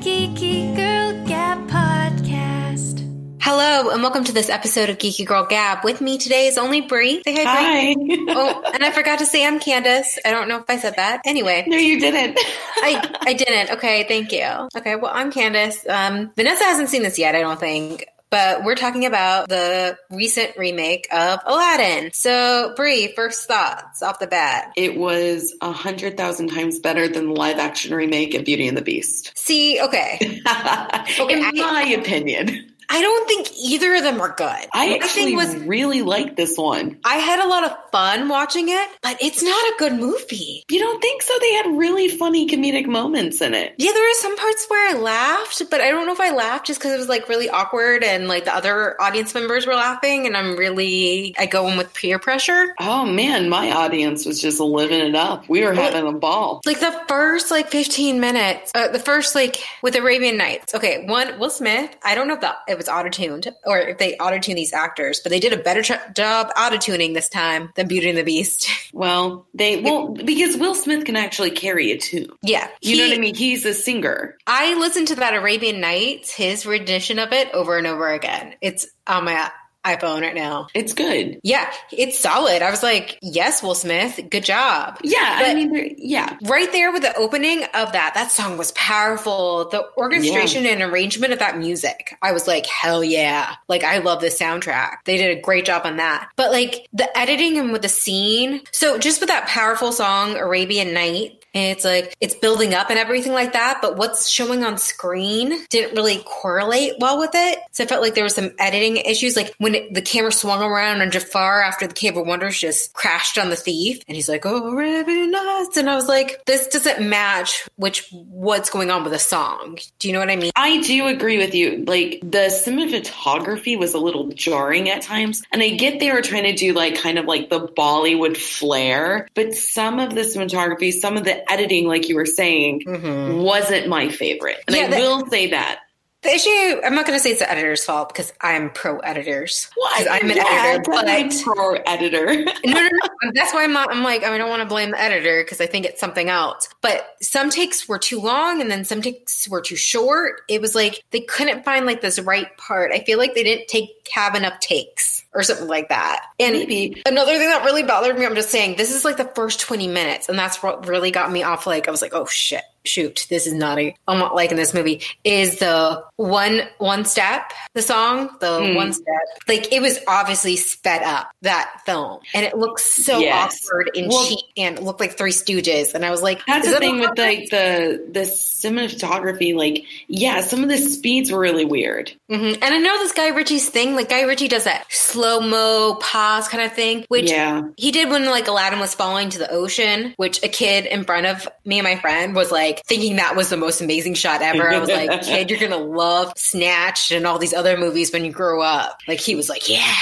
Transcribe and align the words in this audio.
Geeky 0.00 0.74
Girl 0.74 1.26
Gab 1.26 1.68
Podcast. 1.68 3.00
Hello, 3.42 3.90
and 3.90 4.02
welcome 4.02 4.24
to 4.24 4.32
this 4.32 4.48
episode 4.48 4.88
of 4.88 4.96
Geeky 4.96 5.26
Girl 5.26 5.44
Gab. 5.44 5.84
With 5.84 6.00
me 6.00 6.16
today 6.16 6.46
is 6.46 6.56
only 6.56 6.80
Bree. 6.80 7.22
Say 7.26 7.44
hi, 7.44 7.92
Bree. 7.94 8.26
Hi. 8.26 8.34
Oh, 8.34 8.70
and 8.72 8.82
I 8.82 8.92
forgot 8.92 9.18
to 9.18 9.26
say 9.26 9.46
I'm 9.46 9.60
Candace. 9.60 10.18
I 10.24 10.30
don't 10.30 10.48
know 10.48 10.58
if 10.58 10.64
I 10.70 10.78
said 10.78 10.96
that. 10.96 11.20
Anyway, 11.26 11.64
no, 11.66 11.76
you 11.76 12.00
didn't. 12.00 12.38
I 12.76 13.14
I 13.26 13.34
didn't. 13.34 13.72
Okay, 13.76 14.04
thank 14.08 14.32
you. 14.32 14.68
Okay, 14.74 14.96
well 14.96 15.10
I'm 15.12 15.30
Candace. 15.30 15.86
Um, 15.86 16.30
Vanessa 16.34 16.64
hasn't 16.64 16.88
seen 16.88 17.02
this 17.02 17.18
yet. 17.18 17.34
I 17.34 17.40
don't 17.40 17.60
think. 17.60 18.06
But 18.30 18.62
we're 18.62 18.76
talking 18.76 19.06
about 19.06 19.48
the 19.48 19.98
recent 20.08 20.56
remake 20.56 21.08
of 21.12 21.40
Aladdin. 21.44 22.12
So, 22.12 22.74
Bree, 22.76 23.12
first 23.14 23.48
thoughts 23.48 24.02
off 24.02 24.20
the 24.20 24.28
bat. 24.28 24.72
It 24.76 24.96
was 24.96 25.54
a 25.60 25.72
hundred 25.72 26.16
thousand 26.16 26.48
times 26.48 26.78
better 26.78 27.08
than 27.08 27.26
the 27.26 27.32
live 27.32 27.58
action 27.58 27.92
remake 27.92 28.34
of 28.34 28.44
Beauty 28.44 28.68
and 28.68 28.76
the 28.76 28.82
Beast. 28.82 29.32
See, 29.36 29.80
okay. 29.80 30.18
In 30.40 30.42
I- 30.46 31.52
my 31.54 31.94
opinion, 31.98 32.72
I 32.92 33.00
don't 33.00 33.28
think 33.28 33.50
either 33.56 33.94
of 33.94 34.02
them 34.02 34.20
are 34.20 34.34
good. 34.36 34.66
I 34.74 34.98
actually 35.00 35.36
was 35.36 35.54
really 35.58 36.02
liked 36.02 36.36
this 36.36 36.58
one. 36.58 36.98
I 37.04 37.16
had 37.16 37.38
a 37.38 37.46
lot 37.48 37.64
of 37.64 37.76
fun 37.92 38.28
watching 38.28 38.68
it, 38.68 38.88
but 39.00 39.16
it's 39.22 39.42
not 39.42 39.64
a 39.64 39.74
good 39.78 39.92
movie. 39.92 40.64
You 40.68 40.80
don't 40.80 41.00
think 41.00 41.22
so? 41.22 41.32
They 41.40 41.52
had 41.54 41.66
really 41.78 42.08
funny 42.08 42.48
comedic 42.48 42.86
moments 42.86 43.40
in 43.40 43.54
it. 43.54 43.74
Yeah, 43.78 43.92
there 43.92 44.02
were 44.02 44.14
some 44.14 44.36
parts 44.36 44.66
where 44.68 44.90
I 44.90 44.98
laughed, 44.98 45.62
but 45.70 45.80
I 45.80 45.90
don't 45.90 46.06
know 46.06 46.12
if 46.12 46.20
I 46.20 46.32
laughed 46.32 46.66
just 46.66 46.80
because 46.80 46.92
it 46.92 46.98
was 46.98 47.08
like 47.08 47.28
really 47.28 47.48
awkward 47.48 48.02
and 48.02 48.26
like 48.26 48.44
the 48.44 48.54
other 48.54 49.00
audience 49.00 49.34
members 49.34 49.66
were 49.66 49.74
laughing, 49.74 50.26
and 50.26 50.36
I'm 50.36 50.56
really 50.56 51.34
I 51.38 51.46
go 51.46 51.68
in 51.68 51.78
with 51.78 51.94
peer 51.94 52.18
pressure. 52.18 52.74
Oh 52.80 53.06
man, 53.06 53.48
my 53.48 53.70
audience 53.70 54.26
was 54.26 54.40
just 54.40 54.58
living 54.58 55.00
it 55.00 55.14
up. 55.14 55.48
We 55.48 55.62
were 55.64 55.74
having 55.74 56.08
a 56.08 56.12
ball. 56.12 56.60
Like 56.66 56.80
the 56.80 57.04
first 57.06 57.52
like 57.52 57.68
15 57.70 58.18
minutes, 58.18 58.72
uh, 58.74 58.88
the 58.88 58.98
first 58.98 59.36
like 59.36 59.62
with 59.80 59.94
Arabian 59.94 60.36
Nights. 60.36 60.74
Okay, 60.74 61.04
one 61.06 61.38
Will 61.38 61.50
Smith. 61.50 61.96
I 62.02 62.16
don't 62.16 62.26
know 62.26 62.34
if 62.34 62.40
that 62.40 62.58
it 62.80 62.86
was 62.86 62.88
auto 62.88 63.10
tuned 63.10 63.46
or 63.66 63.78
if 63.78 63.98
they 63.98 64.16
auto 64.16 64.38
tune 64.38 64.56
these 64.56 64.72
actors, 64.72 65.20
but 65.20 65.30
they 65.30 65.40
did 65.40 65.52
a 65.52 65.58
better 65.58 65.82
tr- 65.82 65.94
job 66.14 66.50
auto 66.56 66.78
tuning 66.78 67.12
this 67.12 67.28
time 67.28 67.70
than 67.76 67.86
Beauty 67.88 68.08
and 68.08 68.18
the 68.18 68.24
Beast. 68.24 68.68
Well, 68.92 69.46
they 69.54 69.80
well 69.80 70.08
because 70.08 70.56
Will 70.56 70.74
Smith 70.74 71.04
can 71.04 71.14
actually 71.16 71.52
carry 71.52 71.92
a 71.92 71.96
tune. 71.96 72.28
yeah, 72.42 72.68
You 72.80 72.96
know 72.96 73.08
what 73.08 73.16
I 73.16 73.20
mean? 73.20 73.34
He's 73.36 73.64
a 73.64 73.72
singer. 73.72 74.36
I 74.48 74.74
listened 74.74 75.08
to 75.08 75.14
that 75.16 75.32
Arabian 75.32 75.80
Nights, 75.80 76.32
his 76.32 76.66
rendition 76.66 77.18
of 77.20 77.32
it, 77.32 77.48
over 77.54 77.78
and 77.78 77.86
over 77.86 78.10
again. 78.10 78.54
It's 78.60 78.88
on 79.06 79.24
my 79.24 79.50
iPhone 79.84 80.20
right 80.22 80.34
now. 80.34 80.66
It's 80.74 80.92
good. 80.92 81.40
Yeah, 81.42 81.72
it's 81.90 82.18
solid. 82.18 82.62
I 82.62 82.70
was 82.70 82.82
like, 82.82 83.18
yes, 83.22 83.62
Will 83.62 83.74
Smith, 83.74 84.20
good 84.30 84.44
job. 84.44 84.98
Yeah, 85.02 85.40
I 85.42 85.54
mean, 85.54 85.94
yeah. 85.98 86.36
Right 86.42 86.70
there 86.72 86.92
with 86.92 87.02
the 87.02 87.16
opening 87.16 87.64
of 87.74 87.92
that, 87.92 88.12
that 88.14 88.30
song 88.30 88.58
was 88.58 88.72
powerful. 88.72 89.68
The 89.70 89.86
orchestration 89.96 90.66
and 90.66 90.82
arrangement 90.82 91.32
of 91.32 91.38
that 91.38 91.58
music, 91.58 92.16
I 92.22 92.32
was 92.32 92.46
like, 92.46 92.66
hell 92.66 93.02
yeah. 93.02 93.54
Like, 93.68 93.84
I 93.84 93.98
love 93.98 94.20
this 94.20 94.38
soundtrack. 94.38 94.96
They 95.04 95.16
did 95.16 95.36
a 95.36 95.40
great 95.40 95.64
job 95.64 95.86
on 95.86 95.96
that. 95.96 96.30
But 96.36 96.50
like 96.50 96.86
the 96.92 97.16
editing 97.16 97.58
and 97.58 97.72
with 97.72 97.82
the 97.82 97.88
scene, 97.88 98.60
so 98.72 98.98
just 98.98 99.20
with 99.20 99.28
that 99.28 99.46
powerful 99.46 99.92
song, 99.92 100.36
Arabian 100.36 100.92
Night, 100.92 101.39
and 101.54 101.76
it's 101.76 101.84
like 101.84 102.14
it's 102.20 102.34
building 102.34 102.74
up 102.74 102.90
and 102.90 102.98
everything 102.98 103.32
like 103.32 103.52
that, 103.52 103.78
but 103.82 103.96
what's 103.96 104.28
showing 104.28 104.64
on 104.64 104.78
screen 104.78 105.64
didn't 105.68 105.96
really 105.96 106.18
correlate 106.18 106.94
well 106.98 107.18
with 107.18 107.30
it. 107.34 107.58
So 107.72 107.84
I 107.84 107.86
felt 107.86 108.02
like 108.02 108.14
there 108.14 108.24
was 108.24 108.34
some 108.34 108.52
editing 108.58 108.96
issues. 108.98 109.36
Like 109.36 109.54
when 109.58 109.74
it, 109.74 109.94
the 109.94 110.02
camera 110.02 110.32
swung 110.32 110.62
around 110.62 111.00
on 111.00 111.10
Jafar 111.10 111.62
after 111.62 111.86
the 111.86 111.94
Cave 111.94 112.16
of 112.16 112.26
Wonders 112.26 112.58
just 112.58 112.92
crashed 112.92 113.38
on 113.38 113.50
the 113.50 113.56
thief, 113.56 114.02
and 114.08 114.16
he's 114.16 114.28
like, 114.28 114.46
"Oh, 114.46 114.70
Arabian 114.70 115.30
Nights," 115.30 115.76
and 115.76 115.90
I 115.90 115.94
was 115.94 116.08
like, 116.08 116.44
"This 116.46 116.68
doesn't 116.68 117.06
match 117.06 117.68
which 117.76 118.08
what's 118.10 118.70
going 118.70 118.90
on 118.90 119.02
with 119.02 119.12
the 119.12 119.18
song." 119.18 119.78
Do 119.98 120.08
you 120.08 120.14
know 120.14 120.20
what 120.20 120.30
I 120.30 120.36
mean? 120.36 120.52
I 120.56 120.80
do 120.80 121.06
agree 121.06 121.38
with 121.38 121.54
you. 121.54 121.84
Like 121.86 122.20
the 122.22 122.48
cinematography 122.50 123.78
was 123.78 123.94
a 123.94 123.98
little 123.98 124.28
jarring 124.28 124.88
at 124.88 125.02
times. 125.02 125.42
And 125.52 125.62
I 125.62 125.70
get 125.70 126.00
they 126.00 126.12
were 126.12 126.22
trying 126.22 126.44
to 126.44 126.54
do 126.54 126.72
like 126.72 126.96
kind 126.96 127.18
of 127.18 127.26
like 127.26 127.50
the 127.50 127.68
Bollywood 127.68 128.36
flair, 128.36 129.28
but 129.34 129.54
some 129.54 129.98
of 129.98 130.14
the 130.14 130.22
cinematography, 130.22 130.92
some 130.92 131.16
of 131.16 131.24
the 131.24 131.39
editing, 131.48 131.86
like 131.86 132.08
you 132.08 132.14
were 132.16 132.26
saying, 132.26 132.82
mm-hmm. 132.86 133.38
wasn't 133.38 133.88
my 133.88 134.08
favorite. 134.08 134.58
And 134.66 134.76
Yeah, 134.76 134.84
I 134.84 134.88
that- 134.88 135.00
will 135.00 135.26
say 135.26 135.50
that. 135.50 135.80
The 136.22 136.28
issue, 136.28 136.80
I'm 136.84 136.94
not 136.94 137.06
going 137.06 137.18
to 137.18 137.22
say 137.22 137.30
it's 137.30 137.40
the 137.40 137.50
editor's 137.50 137.82
fault 137.82 138.10
because 138.10 138.30
I'm 138.42 138.70
pro 138.70 138.98
editors. 138.98 139.70
Well, 139.74 139.90
I'm 140.10 140.30
an 140.30 140.36
yeah, 140.36 140.44
editor, 140.46 140.82
but 140.90 141.06
definitely 141.06 141.42
pro 141.42 141.74
editor. 141.86 142.26
no, 142.44 142.52
no, 142.64 142.80
no. 142.82 143.08
Um, 143.24 143.32
that's 143.34 143.54
why 143.54 143.64
I'm 143.64 143.72
not. 143.72 143.90
I'm 143.90 144.02
like, 144.02 144.22
I 144.22 144.36
don't 144.36 144.50
want 144.50 144.60
to 144.60 144.68
blame 144.68 144.90
the 144.90 145.00
editor 145.00 145.42
because 145.42 145.62
I 145.62 145.66
think 145.66 145.86
it's 145.86 145.98
something 145.98 146.28
else. 146.28 146.68
But 146.82 147.16
some 147.22 147.48
takes 147.48 147.88
were 147.88 147.98
too 147.98 148.20
long, 148.20 148.60
and 148.60 148.70
then 148.70 148.84
some 148.84 149.00
takes 149.00 149.48
were 149.48 149.62
too 149.62 149.76
short. 149.76 150.42
It 150.46 150.60
was 150.60 150.74
like 150.74 151.02
they 151.10 151.20
couldn't 151.20 151.64
find 151.64 151.86
like 151.86 152.02
this 152.02 152.18
right 152.20 152.54
part. 152.58 152.92
I 152.92 153.00
feel 153.00 153.16
like 153.16 153.34
they 153.34 153.42
didn't 153.42 153.68
take 153.68 154.08
have 154.10 154.34
enough 154.34 154.60
takes 154.60 155.24
or 155.32 155.42
something 155.42 155.68
like 155.68 155.88
that. 155.88 156.26
And 156.38 156.54
Maybe. 156.54 157.02
another 157.06 157.38
thing 157.38 157.48
that 157.48 157.64
really 157.64 157.84
bothered 157.84 158.18
me, 158.18 158.26
I'm 158.26 158.34
just 158.34 158.50
saying, 158.50 158.76
this 158.76 158.92
is 158.92 159.04
like 159.04 159.16
the 159.16 159.30
first 159.34 159.60
20 159.60 159.86
minutes, 159.88 160.28
and 160.28 160.38
that's 160.38 160.62
what 160.62 160.86
really 160.86 161.10
got 161.10 161.30
me 161.30 161.42
off. 161.42 161.66
Like, 161.66 161.88
I 161.88 161.90
was 161.90 162.02
like, 162.02 162.14
oh 162.14 162.26
shit. 162.26 162.64
Shoot, 162.84 163.26
this 163.28 163.46
is 163.46 163.52
not 163.52 163.78
a. 163.78 163.94
I'm 164.08 164.18
not 164.18 164.34
liking 164.34 164.56
this 164.56 164.72
movie. 164.72 165.02
Is 165.24 165.58
the 165.58 166.02
one 166.16 166.62
one 166.78 167.04
step 167.04 167.52
the 167.74 167.82
song 167.82 168.30
the 168.40 168.46
Mm. 168.60 168.74
one 168.74 168.92
step 168.92 169.06
like 169.48 169.72
it 169.72 169.80
was 169.80 169.98
obviously 170.08 170.56
sped 170.56 171.02
up 171.02 171.30
that 171.42 171.82
film 171.86 172.20
and 172.34 172.44
it 172.44 172.56
looks 172.56 172.84
so 172.84 173.18
Yes. 173.18 173.58
awkward 173.64 173.90
and 173.94 174.08
Well- 174.08 174.26
cheap 174.26 174.44
and 174.56 174.78
it 174.78 174.82
looked 174.84 175.00
like 175.00 175.16
Three 175.16 175.30
Stooges 175.32 175.94
and 175.94 176.04
I 176.04 176.10
was 176.10 176.20
like 176.22 176.40
That's 176.46 176.66
the 176.66 176.72
that 176.72 176.80
thing 176.80 177.00
with 177.00 177.18
like 177.18 177.48
the 177.50 178.04
the 178.10 178.20
cinematography. 178.20 179.54
Like, 179.54 179.84
yeah, 180.08 180.40
some 180.42 180.62
of 180.62 180.68
the 180.68 180.78
speeds 180.78 181.30
were 181.30 181.38
really 181.38 181.64
weird. 181.64 182.12
Mhm. 182.30 182.58
and 182.62 182.74
I 182.74 182.78
know 182.78 182.96
this 182.98 183.12
Guy 183.12 183.28
Ritchie's 183.28 183.68
thing 183.68 183.94
like 183.96 184.08
Guy 184.08 184.22
Ritchie 184.22 184.48
does 184.48 184.64
that 184.64 184.86
slow 184.90 185.40
mo 185.40 185.94
pause 186.00 186.48
kind 186.48 186.62
of 186.64 186.72
thing 186.74 187.04
which 187.08 187.30
Yeah. 187.30 187.62
He 187.76 187.90
did 187.90 188.08
when 188.10 188.24
like 188.26 188.46
Aladdin 188.48 188.78
was 188.78 188.94
falling 188.94 189.30
to 189.30 189.38
the 189.38 189.50
ocean, 189.50 190.14
which 190.16 190.42
a 190.42 190.48
kid 190.48 190.86
in 190.86 191.04
front 191.04 191.26
of 191.26 191.48
me 191.64 191.78
and 191.78 191.84
my 191.86 191.96
friend 191.96 192.34
was 192.34 192.50
like 192.52 192.69
thinking 192.78 193.16
that 193.16 193.36
was 193.36 193.50
the 193.50 193.56
most 193.56 193.80
amazing 193.80 194.14
shot 194.14 194.42
ever. 194.42 194.70
I 194.70 194.78
was 194.78 194.88
like, 194.88 195.22
kid, 195.22 195.50
you're 195.50 195.58
gonna 195.60 195.76
love 195.76 196.32
Snatched 196.36 197.10
and 197.12 197.26
all 197.26 197.38
these 197.38 197.52
other 197.54 197.76
movies 197.76 198.12
when 198.12 198.24
you 198.24 198.32
grow 198.32 198.62
up. 198.62 199.00
Like 199.08 199.20
he 199.20 199.34
was 199.34 199.48
like, 199.48 199.68
yeah. 199.68 199.94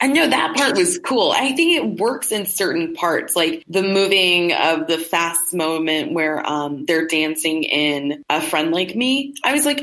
I 0.00 0.08
know 0.08 0.28
that 0.28 0.56
part 0.56 0.76
was 0.76 0.98
cool. 0.98 1.30
I 1.30 1.52
think 1.52 1.76
it 1.76 2.00
works 2.00 2.32
in 2.32 2.44
certain 2.46 2.92
parts, 2.92 3.36
like 3.36 3.62
the 3.68 3.84
moving 3.84 4.52
of 4.52 4.88
the 4.88 4.98
fast 4.98 5.54
moment 5.54 6.12
where 6.12 6.44
um, 6.44 6.86
they're 6.86 7.06
dancing 7.06 7.62
in 7.62 8.24
A 8.28 8.40
Friend 8.40 8.72
Like 8.72 8.96
Me. 8.96 9.32
I 9.44 9.52
was 9.52 9.64
like, 9.64 9.78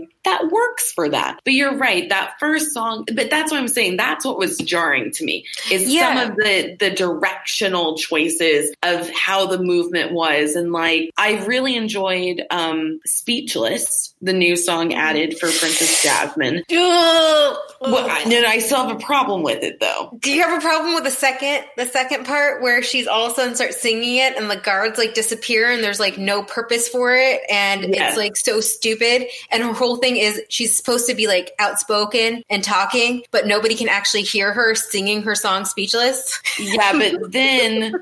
Mm-hmm. 0.00 0.10
That 0.24 0.50
works 0.50 0.92
for 0.92 1.08
that. 1.08 1.40
But 1.44 1.54
you're 1.54 1.76
right, 1.76 2.08
that 2.10 2.34
first 2.38 2.72
song, 2.72 3.06
but 3.14 3.30
that's 3.30 3.50
what 3.50 3.58
I'm 3.58 3.68
saying. 3.68 3.96
That's 3.96 4.24
what 4.24 4.38
was 4.38 4.58
jarring 4.58 5.12
to 5.12 5.24
me 5.24 5.46
is 5.70 5.88
Yeah. 5.88 6.14
some 6.20 6.30
of 6.30 6.36
the, 6.36 6.76
the 6.78 6.90
directional 6.90 7.96
choices 7.96 8.74
of 8.82 9.08
how 9.10 9.46
the 9.46 9.58
movement 9.58 10.12
was. 10.12 10.56
And 10.56 10.72
like, 10.72 11.10
I 11.16 11.44
really 11.46 11.74
enjoyed 11.76 12.42
um, 12.50 13.00
Speechless, 13.06 14.14
the 14.20 14.32
new 14.34 14.56
song 14.56 14.92
added 14.92 15.38
for 15.38 15.46
Princess 15.46 16.02
Jasmine. 16.02 16.64
Well, 16.68 18.06
I, 18.10 18.24
no, 18.26 18.42
I 18.44 18.58
still 18.58 18.86
have 18.86 18.94
a 18.94 19.00
problem 19.00 19.42
with 19.42 19.62
it 19.62 19.80
though. 19.80 20.16
Do 20.20 20.30
you 20.30 20.42
have 20.42 20.58
a 20.58 20.60
problem 20.60 20.94
with 20.94 21.04
the 21.04 21.10
second 21.10 21.64
the 21.76 21.86
second 21.86 22.26
part 22.26 22.60
where 22.62 22.82
she's 22.82 23.06
all 23.06 23.26
of 23.26 23.32
a 23.32 23.34
sudden 23.36 23.54
starts 23.54 23.80
singing 23.80 24.16
it 24.16 24.36
and 24.36 24.50
the 24.50 24.56
guards 24.56 24.98
like 24.98 25.14
disappear 25.14 25.70
and 25.70 25.82
there's 25.82 25.98
like 26.00 26.18
no 26.18 26.42
purpose 26.42 26.88
for 26.88 27.14
it 27.14 27.40
and 27.50 27.94
Yes. 27.94 28.10
it's 28.10 28.18
like 28.18 28.36
so 28.36 28.60
stupid 28.60 29.26
and 29.50 29.62
her 29.62 29.72
whole 29.72 29.96
thing 29.96 30.09
is 30.16 30.40
she's 30.48 30.76
supposed 30.76 31.06
to 31.08 31.14
be 31.14 31.26
like 31.26 31.52
outspoken 31.58 32.42
and 32.50 32.62
talking 32.64 33.22
but 33.30 33.46
nobody 33.46 33.74
can 33.74 33.88
actually 33.88 34.22
hear 34.22 34.52
her 34.52 34.74
singing 34.74 35.22
her 35.22 35.34
song 35.34 35.64
speechless. 35.64 36.40
Yeah, 36.58 36.92
but 36.92 37.32
then 37.32 37.94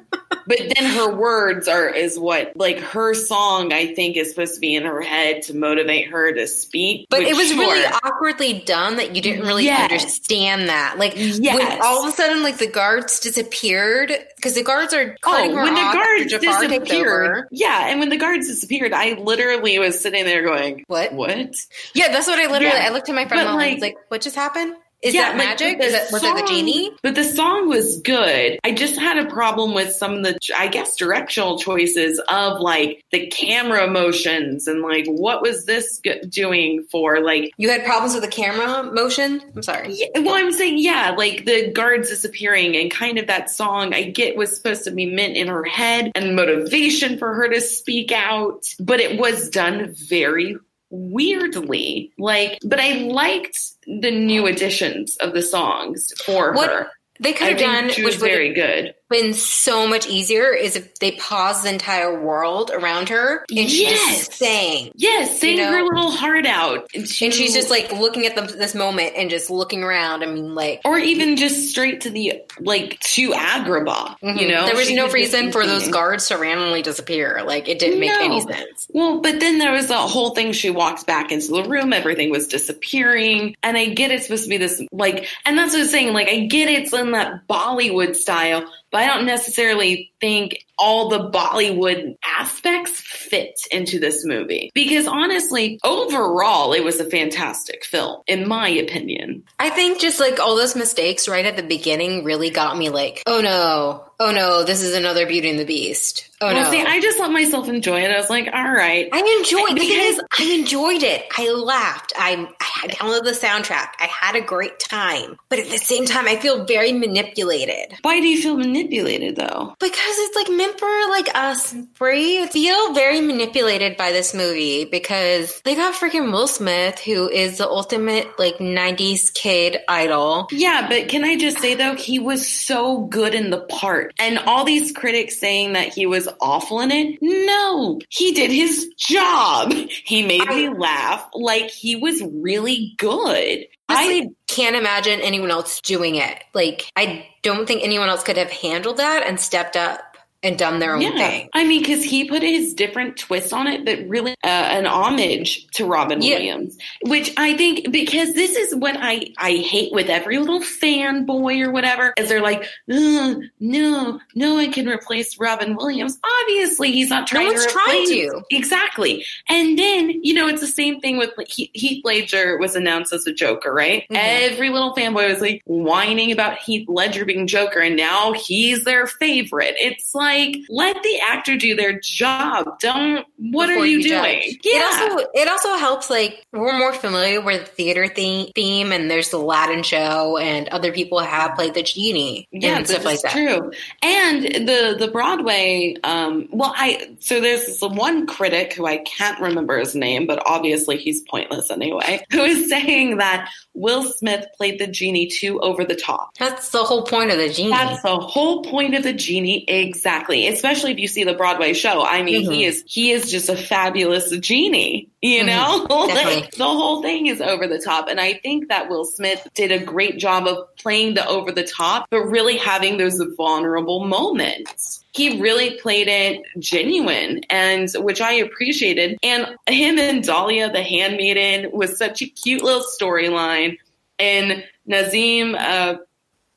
but 0.46 0.58
then 0.74 0.90
her 0.92 1.14
words 1.14 1.68
are 1.68 1.88
is 1.88 2.18
what 2.18 2.52
like 2.56 2.78
her 2.78 3.14
song 3.14 3.72
I 3.72 3.94
think 3.94 4.16
is 4.16 4.30
supposed 4.30 4.54
to 4.54 4.60
be 4.60 4.74
in 4.74 4.84
her 4.84 5.00
head 5.00 5.42
to 5.42 5.54
motivate 5.56 6.08
her 6.08 6.32
to 6.32 6.46
speak. 6.46 7.06
But 7.10 7.20
it 7.22 7.36
was 7.36 7.50
really 7.52 7.84
awkwardly 8.04 8.60
done 8.60 8.96
that 8.96 9.14
you 9.14 9.22
didn't 9.22 9.46
really 9.46 9.64
Yes. 9.64 9.90
understand 9.90 10.68
that. 10.68 10.98
Like 10.98 11.14
when 11.14 11.82
all 11.82 12.04
of 12.06 12.12
a 12.12 12.16
sudden 12.16 12.42
like 12.42 12.58
the 12.58 12.66
guards 12.66 13.20
disappeared 13.20 14.12
because 14.36 14.54
the 14.54 14.62
guards 14.62 14.94
are 14.94 15.16
Oh, 15.24 15.54
her 15.54 15.62
when 15.62 15.74
the 15.74 15.80
guards 15.80 16.32
disappeared, 16.38 17.46
yeah, 17.50 17.88
and 17.88 18.00
when 18.00 18.08
the 18.08 18.16
guards 18.16 18.46
disappeared, 18.48 18.92
I 18.92 19.14
literally 19.14 19.78
was 19.78 20.00
sitting 20.00 20.24
there 20.24 20.42
going, 20.42 20.84
What? 20.86 21.12
What? 21.12 21.54
Yeah, 21.98 22.12
that's 22.12 22.26
what 22.26 22.38
I 22.38 22.50
literally. 22.50 22.74
Yeah. 22.76 22.86
I 22.86 22.90
looked 22.90 23.08
at 23.08 23.14
my 23.14 23.26
friend 23.26 23.44
But, 23.44 23.50
and 23.52 23.60
I 23.60 23.64
like- 23.64 23.74
was 23.74 23.82
like, 23.82 23.96
"What 24.08 24.20
just 24.20 24.36
happened? 24.36 24.74
Is 25.00 25.14
Yeah, 25.14 25.28
that 25.30 25.36
magic? 25.36 25.78
Is 25.80 25.92
that 25.92 26.10
was 26.10 26.24
it 26.24 26.34
the 26.34 26.42
genie?" 26.48 26.90
But 27.04 27.14
the 27.14 27.22
song 27.22 27.68
was 27.68 28.00
good. 28.00 28.58
I 28.64 28.72
just 28.72 28.98
had 28.98 29.16
a 29.16 29.26
problem 29.26 29.72
with 29.72 29.92
some 29.94 30.14
of 30.14 30.22
the, 30.24 30.36
I 30.56 30.66
guess, 30.66 30.96
directional 30.96 31.60
choices 31.60 32.20
of 32.28 32.60
like 32.60 33.04
the 33.12 33.28
camera 33.28 33.86
motions 33.88 34.66
and 34.66 34.82
like 34.82 35.06
what 35.06 35.40
was 35.40 35.66
this 35.66 36.00
g- 36.00 36.20
doing 36.28 36.84
for 36.90 37.20
like 37.20 37.52
You 37.58 37.70
had 37.70 37.84
problems 37.84 38.14
with 38.14 38.24
the 38.24 38.28
camera 38.30 38.92
motion. 38.92 39.40
I'm 39.54 39.62
sorry. 39.62 39.92
Yeah, 39.94 40.18
well, 40.20 40.34
I'm 40.34 40.50
saying, 40.50 40.78
yeah, 40.78 41.14
like 41.16 41.44
the 41.44 41.70
guards 41.70 42.08
disappearing 42.08 42.76
and 42.76 42.90
kind 42.90 43.18
of 43.18 43.28
that 43.28 43.50
song 43.50 43.94
I 43.94 44.02
get 44.02 44.36
was 44.36 44.56
supposed 44.56 44.82
to 44.84 44.90
be 44.90 45.06
meant 45.06 45.36
in 45.36 45.46
her 45.46 45.62
head 45.62 46.10
and 46.16 46.34
motivation 46.34 47.18
for 47.18 47.34
her 47.34 47.48
to 47.48 47.60
speak 47.60 48.10
out, 48.10 48.64
but 48.80 48.98
it 48.98 49.16
was 49.20 49.48
done 49.48 49.94
very 50.08 50.56
weirdly. 50.90 52.12
Like, 52.18 52.58
but 52.64 52.80
I 52.80 53.00
liked 53.00 53.58
the 53.86 54.10
new 54.10 54.46
additions 54.46 55.16
of 55.18 55.32
the 55.32 55.42
songs 55.42 56.12
for 56.24 56.52
What 56.52 56.70
her. 56.70 56.90
They 57.20 57.32
could 57.32 57.48
have 57.48 57.58
done, 57.58 57.90
she 57.90 58.04
was 58.04 58.16
very 58.16 58.54
good. 58.54 58.94
Been 59.08 59.32
so 59.34 59.86
much 59.86 60.06
easier, 60.06 60.52
is 60.52 60.76
if 60.76 60.94
they 60.98 61.12
pause 61.12 61.62
the 61.62 61.70
entire 61.70 62.20
world 62.20 62.70
around 62.72 63.08
her 63.08 63.44
and 63.50 63.70
Yes. 63.70 64.28
just 64.28 64.34
sang. 64.34 64.90
Yes, 64.96 65.38
saying 65.40 65.58
You 65.58 65.64
know? 65.64 65.72
her 65.72 65.82
little 65.84 66.10
heart 66.10 66.46
out. 66.46 66.88
And 66.94 67.08
she's 67.08 67.54
just 67.54 67.70
like 67.70 67.92
looking 67.92 68.26
at 68.26 68.36
the, 68.36 68.42
this 68.42 68.74
moment 68.74 69.14
and 69.16 69.30
just 69.30 69.50
looking 69.50 69.82
around. 69.82 70.22
I 70.22 70.26
mean, 70.26 70.54
like, 70.54 70.80
or 70.84 70.98
even 70.98 71.36
just 71.36 71.70
straight 71.70 72.00
to 72.02 72.10
the 72.10 72.42
like 72.60 72.98
to 73.00 73.30
Agrabah. 73.32 74.16
You 74.22 74.32
mhm. 74.32 74.48
know, 74.48 74.66
there 74.66 74.76
was 74.76 74.88
She 74.88 74.94
no 74.94 75.08
reason 75.10 75.52
for 75.52 75.66
those 75.66 75.88
guards 75.88 76.28
to 76.28 76.36
randomly 76.36 76.82
disappear. 76.82 77.42
Like, 77.46 77.68
it 77.68 77.78
didn't 77.78 78.00
make 78.00 78.10
any 78.10 78.40
sense. 78.40 78.86
Well, 78.92 79.20
but 79.20 79.40
then 79.40 79.58
there 79.58 79.72
was 79.72 79.88
the 79.88 79.94
whole 79.96 80.30
thing. 80.34 80.52
She 80.52 80.70
walked 80.70 81.06
back 81.06 81.30
into 81.32 81.48
the 81.48 81.64
room, 81.64 81.92
everything 81.92 82.30
was 82.30 82.46
disappearing. 82.46 83.54
And 83.62 83.76
I 83.76 83.86
get 83.86 84.10
it's 84.10 84.24
supposed 84.24 84.44
to 84.44 84.48
be 84.50 84.56
this, 84.56 84.82
like, 84.92 85.26
and 85.44 85.56
that's 85.58 85.72
what 85.72 85.78
I 85.78 85.82
was 85.82 85.90
saying. 85.90 86.12
Like, 86.12 86.28
I 86.28 86.46
get 86.46 86.68
it's 86.68 86.92
in 86.92 87.12
that 87.12 87.46
Bollywood 87.48 88.16
style, 88.16 88.64
but 88.90 89.02
I 89.02 89.06
don't 89.06 89.26
necessarily 89.26 90.12
think 90.20 90.64
all 90.78 91.08
the 91.08 91.30
Bollywood 91.30 92.16
aspects 92.24 93.00
fit 93.00 93.58
into 93.70 93.98
this 93.98 94.24
movie. 94.24 94.70
Because 94.74 95.06
honestly, 95.06 95.78
overall, 95.84 96.72
it 96.72 96.84
was 96.84 97.00
a 97.00 97.10
fantastic 97.10 97.84
film, 97.84 98.22
in 98.26 98.48
my 98.48 98.68
opinion. 98.68 99.44
I 99.58 99.70
think 99.70 100.00
just 100.00 100.20
like 100.20 100.40
all 100.40 100.56
those 100.56 100.76
mistakes 100.76 101.28
right 101.28 101.44
at 101.44 101.56
the 101.56 101.62
beginning 101.62 102.24
really 102.24 102.50
got 102.50 102.78
me 102.78 102.90
like, 102.90 103.22
oh 103.26 103.40
no, 103.40 104.04
oh 104.20 104.32
no, 104.32 104.64
this 104.64 104.82
is 104.82 104.94
another 104.94 105.26
Beauty 105.26 105.50
and 105.50 105.58
the 105.58 105.64
Beast. 105.64 106.27
Oh 106.40 106.46
well, 106.46 106.64
no. 106.64 106.70
see, 106.70 106.80
I 106.82 107.00
just 107.00 107.18
let 107.18 107.32
myself 107.32 107.68
enjoy 107.68 108.00
it. 108.02 108.10
I 108.10 108.16
was 108.18 108.30
like, 108.30 108.46
all 108.52 108.72
right. 108.72 109.08
I 109.12 109.36
enjoyed 109.38 109.74
Because- 109.74 109.88
because 110.18 110.20
I 110.38 110.44
enjoyed 110.54 111.02
it. 111.02 111.24
I 111.36 111.50
laughed. 111.50 112.12
I, 112.16 112.46
I 112.60 112.88
downloaded 112.88 113.24
the 113.24 113.30
soundtrack. 113.32 113.88
I 113.98 114.06
had 114.06 114.36
a 114.36 114.40
great 114.40 114.78
time. 114.78 115.36
But 115.48 115.58
at 115.58 115.66
the 115.70 115.78
same 115.78 116.04
time, 116.06 116.28
I 116.28 116.36
feel 116.36 116.64
very 116.64 116.92
manipulated 116.92 117.94
Why 118.02 118.20
do 118.20 118.28
you 118.28 118.40
feel 118.40 118.56
manipulated 118.56 119.36
though? 119.36 119.74
because 119.80 120.14
it's 120.18 120.36
like 120.36 120.48
meant 120.56 120.78
for 120.78 120.88
like 121.10 121.28
us, 121.34 121.72
Bree. 121.98 122.42
I 122.42 122.46
feel 122.46 122.94
very 122.94 123.20
manipulated 123.20 123.96
by 123.96 124.12
this 124.12 124.32
movie 124.34 124.84
because 124.84 125.60
they 125.64 125.74
got 125.74 125.94
freaking 125.94 126.30
Will 126.32 126.46
Smith, 126.46 126.98
who 127.00 127.28
is 127.28 127.58
the 127.58 127.66
ultimate 127.68 128.38
like 128.38 128.58
'90s 128.58 129.32
kid 129.34 129.78
idol. 129.88 130.46
Yeah, 130.52 130.86
but 130.88 131.08
can 131.08 131.24
I 131.24 131.36
just 131.36 131.58
say 131.58 131.74
though, 131.74 131.94
he 131.96 132.18
was 132.18 132.46
so 132.48 132.98
good 133.06 133.34
in 133.34 133.50
the 133.50 133.60
part. 133.60 134.14
And 134.18 134.38
all 134.38 134.64
these 134.64 134.92
critics 134.92 135.38
saying 135.38 135.72
that 135.72 135.92
he 135.92 136.06
was 136.06 136.27
awful 136.40 136.80
in 136.80 136.90
it. 136.90 137.18
No, 137.20 138.00
he 138.08 138.32
did 138.32 138.50
his 138.50 138.88
job. 138.96 139.72
He 139.72 140.26
made 140.26 140.48
me 140.48 140.68
laugh. 140.68 141.28
Like 141.34 141.70
he 141.70 141.96
was 141.96 142.22
really 142.22 142.94
good. 142.98 143.66
I 143.88 144.28
can't 144.48 144.76
imagine 144.76 145.20
anyone 145.20 145.50
else 145.50 145.80
doing 145.80 146.16
it. 146.16 146.44
Like, 146.52 146.90
I 146.94 147.26
don't 147.42 147.66
think 147.66 147.82
anyone 147.82 148.08
else 148.08 148.22
could 148.22 148.36
have 148.36 148.50
handled 148.50 148.98
that 148.98 149.26
and 149.26 149.40
stepped 149.40 149.76
up 149.76 150.07
and 150.42 150.56
done 150.58 150.78
their 150.78 150.94
own 150.94 151.02
yeah, 151.02 151.10
thing. 151.16 151.48
I 151.52 151.64
mean, 151.64 151.80
because 151.80 152.04
he 152.04 152.28
put 152.28 152.42
his 152.42 152.74
different 152.74 153.16
twist 153.16 153.52
on 153.52 153.66
it, 153.66 153.84
but 153.84 154.06
really 154.08 154.32
uh, 154.44 154.46
an 154.46 154.86
homage 154.86 155.66
to 155.72 155.84
Robin 155.84 156.22
Yeah. 156.22 156.36
Williams, 156.36 156.78
which 157.02 157.32
I 157.36 157.56
think 157.56 157.90
because 157.90 158.34
this 158.34 158.54
is 158.56 158.74
what 158.74 158.96
I 158.98 159.32
I 159.36 159.52
hate 159.56 159.92
with 159.92 160.08
every 160.08 160.38
little 160.38 160.60
fanboy 160.60 161.66
or 161.66 161.72
whatever, 161.72 162.12
is 162.16 162.28
they're 162.28 162.40
like, 162.40 162.64
no, 162.86 164.20
no 164.34 164.54
one 164.54 164.72
can 164.72 164.88
replace 164.88 165.38
Robin 165.38 165.74
Williams. 165.76 166.18
Obviously, 166.42 166.92
he's 166.92 167.10
not 167.10 167.26
trying 167.26 167.48
one's 167.48 167.66
to 167.66 167.72
trying 167.72 168.06
to. 168.06 168.42
exactly. 168.50 169.24
And 169.48 169.78
then 169.78 170.10
you 170.22 170.34
know, 170.34 170.46
it's 170.48 170.60
the 170.60 170.66
same 170.66 171.00
thing 171.00 171.16
with 171.18 171.30
like, 171.36 171.48
Heath, 171.48 172.02
Ledger 172.04 172.58
was 172.58 172.76
announced 172.76 173.12
as 173.12 173.26
a 173.26 173.32
Joker, 173.32 173.72
right? 173.72 174.04
Mhm. 174.10 174.16
Every 174.16 174.70
little 174.70 174.94
fanboy 174.94 175.28
was 175.28 175.40
like 175.40 175.62
whining 175.64 176.30
about 176.32 176.58
Heath 176.58 176.88
Ledger 176.88 177.24
being 177.24 177.46
Joker, 177.46 177.80
and 177.80 177.96
now 177.96 178.32
he's 178.32 178.84
their 178.84 179.06
favorite. 179.06 179.74
It's 179.78 180.14
like 180.14 180.28
let 180.68 181.02
the 181.02 181.18
actor 181.28 181.56
do 181.56 181.74
their 181.74 181.98
job. 182.00 182.78
Don't. 182.80 183.26
What 183.36 183.66
before 183.68 183.82
are 183.82 183.86
you, 183.86 184.02
judge. 184.02 184.22
doing? 184.42 184.58
It 184.64 184.82
also 184.82 185.26
it 185.34 185.48
also 185.48 185.74
helps 185.76 186.10
like 186.10 186.44
we're 186.52 186.76
more 186.78 186.92
familiar 186.92 187.40
with 187.40 187.60
the 187.60 187.66
theater 187.66 188.08
theme, 188.08 188.50
theme 188.54 188.92
and 188.92 189.10
there's 189.10 189.30
the 189.30 189.38
Latin 189.38 189.82
show 189.82 190.36
and 190.38 190.68
other 190.68 190.92
people 190.92 191.18
have 191.20 191.54
played 191.54 191.74
the 191.74 191.82
genie 191.82 192.46
Yeah, 192.52 192.76
and 192.78 192.86
stuff 192.86 193.04
like 193.04 193.20
that's 193.20 193.34
that. 193.34 193.58
true. 193.58 193.72
And 194.02 194.44
the 194.68 194.96
the 194.98 195.08
Broadway, 195.10 195.96
um, 196.04 196.48
well, 196.50 196.72
I 196.76 197.16
so 197.20 197.40
there's 197.40 197.66
this 197.66 197.80
one 197.80 198.26
critic 198.26 198.72
who 198.74 198.86
I 198.86 198.98
can't 198.98 199.40
remember 199.40 199.78
his 199.78 199.94
name, 199.94 200.26
but 200.26 200.42
obviously 200.46 200.96
he's 200.96 201.22
pointless 201.22 201.70
anyway, 201.70 202.22
who 202.32 202.40
is 202.42 202.68
saying 202.68 203.18
that 203.18 203.48
Will 203.74 204.02
Smith 204.04 204.46
played 204.56 204.78
the 204.80 204.86
genie 204.86 205.28
too 205.28 205.60
over 205.60 205.84
the 205.84 205.94
top. 205.94 206.30
That's 206.38 206.70
the 206.70 206.82
whole 206.84 207.04
point 207.04 207.30
of 207.30 207.38
the 207.38 207.48
genie. 207.48 207.70
That's 207.70 208.02
the 208.02 208.16
whole 208.18 208.62
point 208.64 208.94
of 208.94 209.02
the 209.04 209.12
genie, 209.12 209.64
exactly. 209.68 210.17
Especially 210.48 210.92
if 210.92 210.98
you 210.98 211.08
see 211.08 211.24
the 211.24 211.34
Broadway 211.34 211.72
show. 211.72 212.04
I 212.04 212.22
mean, 212.22 212.42
he 212.50 212.62
Mhm. 212.64 212.68
is 212.68 212.84
he 212.86 213.12
is 213.12 213.30
just 213.30 213.48
a 213.48 213.56
fabulous 213.56 214.30
genie. 214.38 215.08
You 215.22 215.42
Mhm, 215.42 215.46
know, 215.46 215.86
definitely. 216.06 216.34
like 216.42 216.50
the 216.52 216.64
whole 216.64 217.02
thing 217.02 217.26
is 217.26 217.40
over 217.40 217.66
the 217.66 217.78
top, 217.78 218.08
and 218.08 218.20
I 218.20 218.34
think 218.34 218.68
that 218.68 218.88
Will 218.88 219.04
Smith 219.04 219.46
did 219.54 219.72
a 219.72 219.78
great 219.78 220.18
job 220.18 220.46
of 220.46 220.58
playing 220.76 221.14
the 221.14 221.26
over 221.28 221.50
the 221.52 221.64
top, 221.64 222.06
but 222.10 222.22
really 222.22 222.56
having 222.56 222.96
those 222.98 223.20
vulnerable 223.36 224.04
moments. 224.04 225.04
He 225.12 225.40
really 225.40 225.72
played 225.80 226.06
it 226.08 226.42
genuine, 226.60 227.40
and 227.50 227.90
which 227.96 228.20
I 228.20 228.34
appreciated. 228.34 229.18
And 229.22 229.46
him 229.66 229.98
and 229.98 230.22
Dahlia, 230.22 230.70
the 230.70 230.82
handmaiden, 230.82 231.70
was 231.72 231.98
such 231.98 232.22
a 232.22 232.26
cute 232.26 232.62
little 232.62 232.84
storyline. 233.00 233.78
And 234.20 234.64
Nasim 234.88 235.54
uh, 235.58 235.96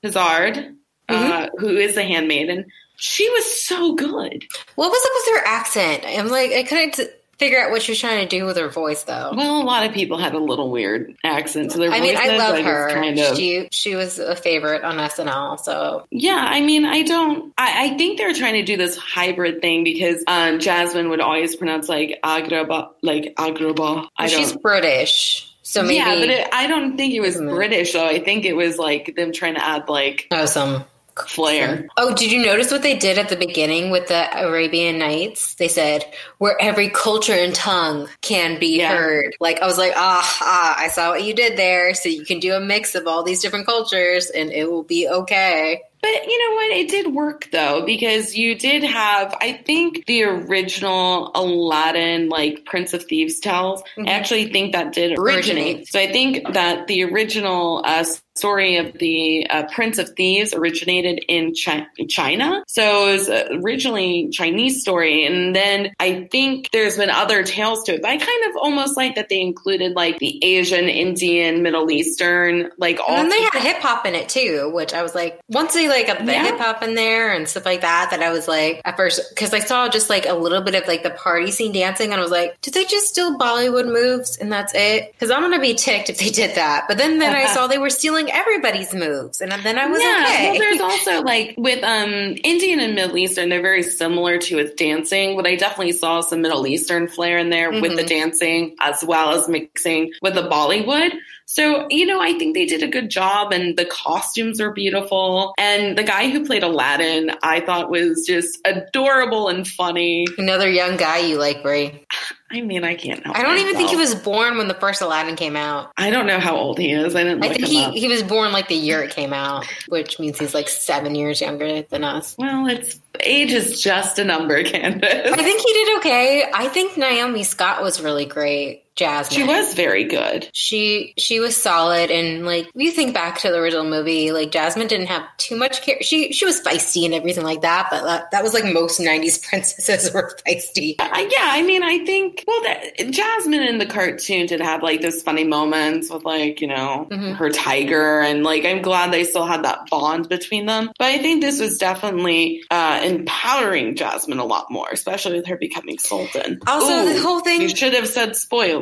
Pedrad, 0.04 0.76
uh, 1.10 1.48
who 1.58 1.70
is 1.78 1.96
the 1.96 2.04
handmaiden, 2.04 2.66
she 3.02 3.30
was 3.30 3.46
so 3.62 3.94
good. 3.96 4.46
what 4.76 4.90
was 4.90 5.04
up 5.04 5.12
with 5.16 5.42
her 5.42 5.48
accent? 5.48 6.04
I'm 6.08 6.28
like 6.30 6.52
I 6.52 6.64
couldn't 6.64 7.00
figure 7.40 7.60
out 7.60 7.72
what 7.72 7.82
she 7.82 7.94
was 7.94 8.00
trying 8.00 8.28
to 8.28 8.38
do 8.38 8.46
with 8.46 8.56
her 8.56 8.70
voice 8.70 9.02
though. 9.02 9.34
Well, 9.36 9.60
a 9.60 9.64
lot 9.64 9.84
of 9.88 9.94
people 9.96 10.20
had 10.20 10.36
a 10.36 10.38
little 10.40 10.70
weird 10.70 11.16
accent 11.24 11.72
to 11.72 11.80
their 11.80 11.90
I 11.92 12.00
mean, 12.00 12.16
I 12.16 12.38
love 12.38 12.56
just 12.58 12.68
her. 12.68 12.90
Kind 12.92 13.18
of. 13.18 13.36
She 13.36 13.68
she 13.72 13.96
was 13.96 14.20
a 14.20 14.36
favorite 14.36 14.84
on 14.84 14.98
SNL. 14.98 15.60
So 15.60 16.06
Yeah, 16.12 16.38
I 16.38 16.62
mean, 16.62 16.86
I 16.86 17.02
don't. 17.02 17.52
I, 17.58 17.86
I 17.86 17.98
think 17.98 18.20
they're 18.20 18.36
trying 18.36 18.54
to 18.54 18.64
do 18.64 18.78
this 18.78 18.96
hybrid 18.96 19.60
thing 19.60 19.84
because 19.84 20.24
um, 20.28 20.60
Jasmine 20.60 21.10
would 21.10 21.20
always 21.20 21.56
pronounce 21.56 21.90
like 21.90 22.20
Agraba, 22.24 22.90
like 23.02 23.34
Agraba. 23.38 24.08
I 24.16 24.28
don't. 24.28 24.38
she's 24.40 24.54
British. 24.56 25.48
So 25.64 25.82
maybe 25.84 25.96
yeah, 25.96 26.14
but 26.20 26.30
it, 26.30 26.48
I 26.54 26.68
don't 26.68 26.98
think 26.98 27.14
it 27.14 27.22
was 27.22 27.38
Mhm. 27.38 27.56
British 27.56 27.94
though. 27.94 28.06
I 28.06 28.20
think 28.20 28.46
it 28.46 28.54
was 28.54 28.78
like 28.78 29.16
them 29.16 29.32
trying 29.32 29.56
to 29.56 29.66
add 29.66 29.90
like 29.90 30.28
oh 30.30 30.46
some 30.46 30.84
flair. 31.28 31.88
Oh, 31.98 32.14
did 32.14 32.32
you 32.32 32.44
notice 32.44 32.72
what 32.72 32.82
they 32.84 32.96
did 32.98 33.18
at 33.18 33.30
the 33.30 33.36
beginning 33.36 33.92
with 33.92 34.08
the 34.08 34.28
Arabian 34.48 34.98
Nights? 34.98 35.56
They 35.56 35.68
said 35.68 36.06
where 36.38 36.56
every 36.62 36.90
culture 36.90 37.34
and 37.34 37.54
tongue 37.54 38.08
can 38.22 38.60
be 38.60 38.78
Yeah. 38.80 38.96
heard. 38.96 39.36
Like 39.40 39.62
I 39.62 39.66
was 39.68 39.78
like, 39.78 39.94
ah, 39.96 40.38
ah, 40.42 40.76
I 40.78 40.88
saw 40.90 41.12
what 41.12 41.24
you 41.24 41.34
did 41.34 41.58
there. 41.58 41.94
So 41.94 42.10
you 42.10 42.26
can 42.26 42.40
do 42.40 42.54
a 42.54 42.60
mix 42.60 42.96
of 42.96 43.08
all 43.08 43.24
these 43.24 43.42
different 43.42 43.66
cultures, 43.66 44.30
and 44.30 44.52
it 44.52 44.70
will 44.70 44.84
be 44.84 45.08
okay. 45.08 45.82
But 46.02 46.26
you 46.26 46.50
know 46.50 46.56
what? 46.56 46.72
It 46.72 46.90
did 46.90 47.14
work 47.14 47.50
though 47.52 47.86
because 47.86 48.36
you 48.36 48.56
did 48.56 48.82
have, 48.84 49.36
I 49.40 49.52
think, 49.54 50.08
the 50.08 50.24
original 50.24 51.30
Aladdin, 51.36 52.28
like 52.28 52.66
Prince 52.66 52.96
of 52.96 53.04
Thieves 53.04 53.40
tells. 53.40 53.84
Mhm. 53.98 54.10
I 54.10 54.14
actually 54.14 54.46
think 54.52 54.72
that 54.74 54.94
did 54.94 55.18
Originate. 55.20 55.66
originate. 55.76 55.88
So 55.90 56.00
I 56.00 56.12
think 56.12 56.54
that 56.54 56.88
the 56.88 57.04
original 57.04 57.84
uh, 57.86 58.04
story 58.36 58.78
of 58.78 58.94
the 58.94 59.48
uh, 59.50 59.64
Prince 59.74 59.98
of 59.98 60.10
Thieves 60.16 60.54
originated 60.54 61.24
in 61.28 61.54
Chi- 61.54 61.88
China. 62.08 62.64
So 62.68 63.10
it 63.10 63.14
was 63.14 63.30
originally 63.64 64.30
Chinese 64.32 64.82
story, 64.82 65.26
and 65.26 65.56
then 65.56 65.92
I 66.00 66.28
think 66.32 66.70
there's 66.72 66.98
been 66.98 67.10
other 67.10 67.44
tales 67.44 67.84
to 67.84 67.96
it. 67.96 68.02
But 68.02 68.10
I 68.12 68.18
kind 68.18 68.50
of 68.50 68.58
almost 68.58 68.98
like 68.98 69.16
that 69.16 69.30
they 69.30 69.42
included 69.42 69.94
like 69.96 70.20
the 70.20 70.44
Asian, 70.44 70.86
Indian, 70.90 71.64
Middle 71.64 71.90
Eastern, 71.92 72.70
like 72.78 73.00
all. 73.00 73.16
And 73.16 73.30
then 73.32 73.38
they 73.40 73.44
had 73.60 73.62
hip 73.62 73.78
hop 73.82 74.06
in 74.06 74.16
it 74.16 74.30
too, 74.30 74.72
which 74.74 74.94
I 74.94 75.04
was 75.04 75.16
like, 75.16 75.40
once 75.50 75.74
they 75.74 75.88
like 75.88 76.08
got 76.08 76.26
the 76.26 76.32
Yeah. 76.32 76.44
hip 76.46 76.58
hop 76.60 76.84
in 76.84 76.96
there 76.96 77.34
and 77.34 77.48
stuff 77.48 77.66
like 77.66 77.82
that, 77.82 78.10
that 78.12 78.22
I 78.22 78.32
was 78.32 78.48
like, 78.48 78.82
at 78.86 78.98
first, 78.98 79.22
because 79.30 79.54
I 79.54 79.60
saw 79.60 79.90
just 79.90 80.10
like 80.10 80.26
a 80.26 80.34
little 80.34 80.62
bit 80.62 80.76
of 80.76 80.88
like 80.88 81.04
the 81.04 81.10
party 81.12 81.52
scene 81.52 81.72
dancing, 81.72 82.12
and 82.12 82.20
I 82.20 82.24
was 82.24 82.32
like, 82.32 82.60
did 82.62 82.74
they 82.74 82.86
just 82.86 83.08
steal 83.08 83.38
Bollywood 83.38 83.86
moves 83.92 84.38
and 84.38 84.52
that's 84.52 84.74
it? 84.76 85.12
Because 85.14 85.32
I'm 85.32 85.42
gonna 85.42 85.60
be 85.60 85.74
ticked 85.76 86.10
if 86.10 86.18
they 86.20 86.30
did 86.30 86.56
that. 86.56 86.86
But 86.88 86.98
then 86.98 87.20
then 87.20 87.36
I 87.42 87.48
saw 87.54 87.68
they 87.68 87.78
were 87.78 87.90
stealing 87.90 88.21
everybody's 88.30 88.94
moves, 88.94 89.42
and 89.42 89.52
then 89.52 89.78
I 89.78 89.88
was 89.88 90.02
yeah, 90.02 90.26
okay. 90.28 90.50
well, 90.52 90.60
there's 90.60 90.82
also 90.92 91.22
like 91.22 91.56
with 91.58 91.84
um 91.84 92.36
Indian 92.44 92.80
and 92.80 92.96
Middle 92.96 93.18
Eastern, 93.18 93.50
they're 93.50 93.62
very 93.62 93.84
similar 93.84 94.38
to 94.38 94.56
with 94.58 94.76
dancing, 94.76 95.36
but 95.36 95.48
I 95.48 95.56
definitely 95.56 95.94
saw 95.94 96.22
some 96.22 96.42
Middle 96.42 96.68
Eastern 96.68 97.08
flair 97.08 97.38
in 97.38 97.50
there 97.50 97.72
with 97.72 97.96
the 97.96 98.04
Mhm. 98.04 98.08
dancing 98.08 98.76
as 98.80 99.04
well 99.04 99.32
as 99.32 99.48
mixing 99.48 100.12
with 100.22 100.36
the 100.36 100.44
Bollywood. 100.44 101.12
So, 101.52 101.86
you 101.90 102.06
know, 102.06 102.22
I 102.22 102.32
think 102.40 102.56
they 102.56 102.66
did 102.66 102.82
a 102.82 102.88
good 102.88 103.10
job 103.10 103.52
and 103.52 103.78
the 103.78 103.84
costumes 103.84 104.62
are 104.62 104.72
beautiful. 104.72 105.54
And 105.58 105.98
the 105.98 106.04
guy 106.04 106.30
who 106.30 106.46
played 106.46 106.64
Aladdin, 106.64 107.32
I 107.44 107.60
thought 107.60 107.90
was 107.90 108.26
just 108.26 108.58
adorable 108.64 109.50
and 109.50 109.68
funny. 109.68 110.28
Another 110.38 110.70
young 110.70 110.96
guy 110.96 111.18
you 111.18 111.38
like, 111.38 111.62
Bree. 111.62 112.06
I 112.54 112.62
mean, 112.62 112.84
I 112.84 112.96
can't 112.96 113.24
help 113.24 113.38
I 113.38 113.44
don't 113.44 113.58
even 113.60 113.76
think 113.76 113.90
he 113.90 113.96
was 113.96 114.14
born 114.14 114.58
when 114.58 114.68
the 114.68 114.74
first 114.74 115.02
Aladdin 115.02 115.38
came 115.38 115.56
out. 115.56 115.92
I 115.98 116.10
don't 116.10 116.26
know 116.26 116.40
how 116.40 116.56
old 116.56 116.78
he 116.80 116.92
is. 116.92 117.16
I 117.16 117.24
didn't 117.24 117.44
I 117.44 117.50
think 117.50 117.66
he, 117.66 117.84
up. 117.84 117.94
he 117.94 118.10
was 118.10 118.24
born 118.24 118.52
like 118.52 118.68
the 118.68 118.76
year 118.76 119.02
it 119.04 119.12
came 119.12 119.32
out, 119.32 119.66
which 119.88 120.20
means 120.20 120.38
he's 120.38 120.54
like 120.54 120.68
seven 120.68 121.16
years 121.16 121.40
younger 121.40 121.82
than 121.84 122.04
us. 122.04 122.36
Well, 122.38 122.68
it's 122.68 123.00
age 123.22 123.54
is 123.54 123.82
just 123.82 124.20
a 124.20 124.26
number, 124.26 124.64
Candace. 124.66 125.32
I 125.32 125.44
think 125.44 125.62
he 125.62 125.74
did 125.74 125.98
okay. 126.00 126.52
I 126.54 126.68
think 126.68 126.98
Naomi 126.98 127.44
Scott 127.44 127.82
was 127.82 128.02
really 128.02 128.26
great. 128.26 128.84
Jasmine. 129.02 129.40
She 129.40 129.44
was 129.48 129.74
very 129.74 130.04
good. 130.06 130.50
She 130.54 131.14
she 131.18 131.40
was 131.40 131.58
solid, 131.58 132.12
and 132.12 132.46
like 132.46 132.68
if 132.68 132.72
you 132.76 132.92
think 132.92 133.14
back 133.14 133.40
to 133.40 133.50
the 133.50 133.58
original 133.58 133.84
movie, 133.84 134.32
like 134.32 134.52
Jasmine 134.52 134.88
didn't 134.88 135.08
have 135.08 135.24
too 135.38 135.56
much 135.56 135.82
care. 135.82 135.98
She 136.02 136.32
she 136.34 136.46
was 136.46 136.62
feisty 136.62 137.06
and 137.06 137.14
everything 137.14 137.44
like 137.44 137.62
that, 137.62 137.88
but 137.90 138.04
that, 138.04 138.32
that 138.32 138.44
was 138.44 138.54
like 138.54 138.64
most 138.66 139.00
'90s 139.00 139.42
princesses 139.50 140.14
were 140.14 140.36
feisty. 140.48 140.96
Uh, 141.00 141.08
yeah, 141.32 141.50
I 141.52 141.64
mean, 141.64 141.84
I 141.84 142.06
think 142.06 142.44
well, 142.48 142.62
that, 142.64 143.10
Jasmine 143.10 143.64
in 143.64 143.78
the 143.80 143.86
cartoon 143.86 144.46
did 144.46 144.62
have 144.62 144.84
like 144.84 145.02
those 145.02 145.22
funny 145.24 145.44
moments 145.44 146.10
with 146.12 146.24
like 146.24 146.62
you 146.62 146.68
know 146.68 147.08
Mhm. 147.12 147.36
her 147.36 147.50
tiger, 147.50 148.22
and 148.22 148.44
like 148.44 148.66
I'm 148.66 148.82
glad 148.82 149.12
they 149.12 149.24
still 149.24 149.46
had 149.46 149.64
that 149.66 149.90
bond 149.90 150.30
between 150.30 150.66
them. 150.68 150.92
But 151.00 151.06
I 151.08 151.18
think 151.18 151.42
this 151.42 151.60
was 151.60 151.78
definitely 151.78 152.64
uh, 152.70 153.02
empowering 153.04 153.96
Jasmine 153.96 154.40
a 154.40 154.46
lot 154.46 154.70
more, 154.70 154.88
especially 154.92 155.38
with 155.38 155.48
her 155.48 155.58
becoming 155.58 155.98
sultan. 155.98 156.60
Also, 156.68 157.14
the 157.14 157.20
whole 157.22 157.40
thing- 157.40 157.62
you 157.62 157.70
should 157.70 157.94
have 157.94 158.08
said 158.08 158.36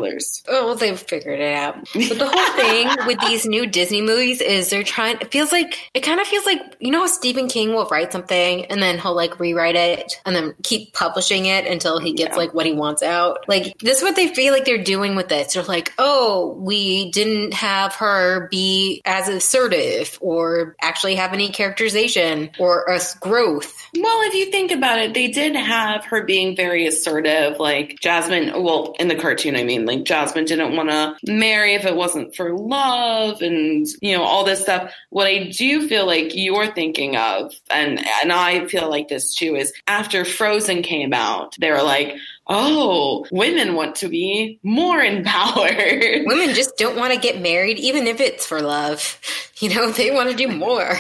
spoilers. 0.10 0.44
Oh, 0.48 0.66
well, 0.68 0.76
they've 0.76 1.00
figured 1.00 1.40
it 1.40 1.54
out. 1.54 1.76
But 1.94 2.18
the 2.20 2.28
whole 2.28 2.56
thing 2.56 2.90
with 3.08 3.20
these 3.22 3.46
new 3.46 3.66
Disney 3.68 4.02
movies 4.02 4.42
is 4.42 4.70
they're 4.70 4.84
trying. 4.84 5.18
It 5.22 5.32
feels 5.32 5.52
like 5.52 5.90
it 5.94 6.02
kind 6.02 6.20
of 6.20 6.28
feels 6.28 6.46
like 6.46 6.60
you 6.80 6.92
know 6.92 7.02
how 7.02 7.08
Stephen 7.08 7.48
King 7.48 7.74
will 7.74 7.86
write 7.88 8.12
something 8.12 8.66
and 8.66 8.82
then 8.82 9.00
he'll 9.00 9.16
like 9.16 9.40
rewrite 9.40 9.76
it 9.76 10.20
and 10.26 10.36
then 10.36 10.56
keep 10.64 10.94
publishing 10.94 11.46
it 11.46 11.66
until 11.66 12.00
he 12.00 12.14
gets 12.14 12.32
Yeah. 12.32 12.38
like 12.38 12.54
what 12.54 12.66
he 12.66 12.74
wants 12.74 13.04
out. 13.04 13.46
Like 13.48 13.78
this 13.80 13.98
is 14.00 14.04
what 14.04 14.16
they 14.16 14.28
feel 14.34 14.54
like 14.54 14.66
they're 14.66 14.84
doing 14.84 15.16
with 15.16 15.28
this. 15.30 15.54
They're 15.54 15.64
like, 15.64 15.94
oh, 15.98 16.56
we 16.60 17.12
didn't 17.12 17.54
have 17.54 17.96
her 17.96 18.48
be 18.50 19.02
as 19.06 19.28
assertive 19.28 20.18
or 20.22 20.76
actually 20.82 21.16
have 21.16 21.34
any 21.34 21.50
characterization 21.50 22.52
or 22.60 22.90
us 22.92 23.16
growth. 23.16 23.74
Well, 23.96 24.22
if 24.28 24.34
you 24.36 24.52
think 24.52 24.72
about 24.72 25.00
it, 25.00 25.14
they 25.14 25.28
did 25.30 25.56
have 25.56 26.06
her 26.06 26.24
being 26.24 26.56
very 26.56 26.86
assertive. 26.88 27.60
Like 27.60 27.98
Jasmine, 28.00 28.64
well, 28.64 28.96
in 29.00 29.08
the 29.08 29.16
cartoon, 29.16 29.56
I 29.56 29.64
mean, 29.64 29.86
like 29.90 30.06
Jasmine 30.06 30.46
didn't 30.46 30.76
want 30.76 30.90
to 30.90 31.16
marry 31.32 31.74
if 31.74 31.86
it 31.86 31.96
wasn't 31.96 32.36
for 32.36 32.56
love 32.56 33.42
and, 33.42 33.88
you 34.02 34.16
know, 34.16 34.24
all 34.24 34.44
this 34.44 34.62
stuff. 34.62 34.94
What 35.10 35.28
I 35.28 35.46
do 35.46 35.88
feel 35.88 36.06
like 36.06 36.36
you're 36.36 36.74
thinking 36.74 37.16
of, 37.16 37.54
and, 37.70 38.00
and 38.22 38.32
I 38.32 38.68
feel 38.68 38.90
like 38.90 39.08
this 39.08 39.36
too, 39.36 39.56
is 39.56 39.74
after 39.88 40.26
Frozen 40.26 40.84
came 40.84 41.14
out, 41.14 41.56
they 41.60 41.72
were 41.72 41.84
like, 41.84 42.16
oh, 42.50 43.26
women 43.32 43.76
want 43.76 43.96
to 43.98 44.10
be 44.10 44.60
more 44.64 45.00
empowered. 45.00 46.24
Women 46.26 46.54
just 46.56 46.76
don't 46.78 46.98
want 46.98 47.14
to 47.14 47.20
get 47.20 47.40
married, 47.42 47.80
even 47.80 48.08
if 48.08 48.20
it's 48.20 48.46
for 48.46 48.62
love. 48.62 49.20
You 49.60 49.74
know, 49.76 49.92
they 49.92 50.10
want 50.12 50.30
to 50.32 50.36
do 50.36 50.48
more. 50.48 50.98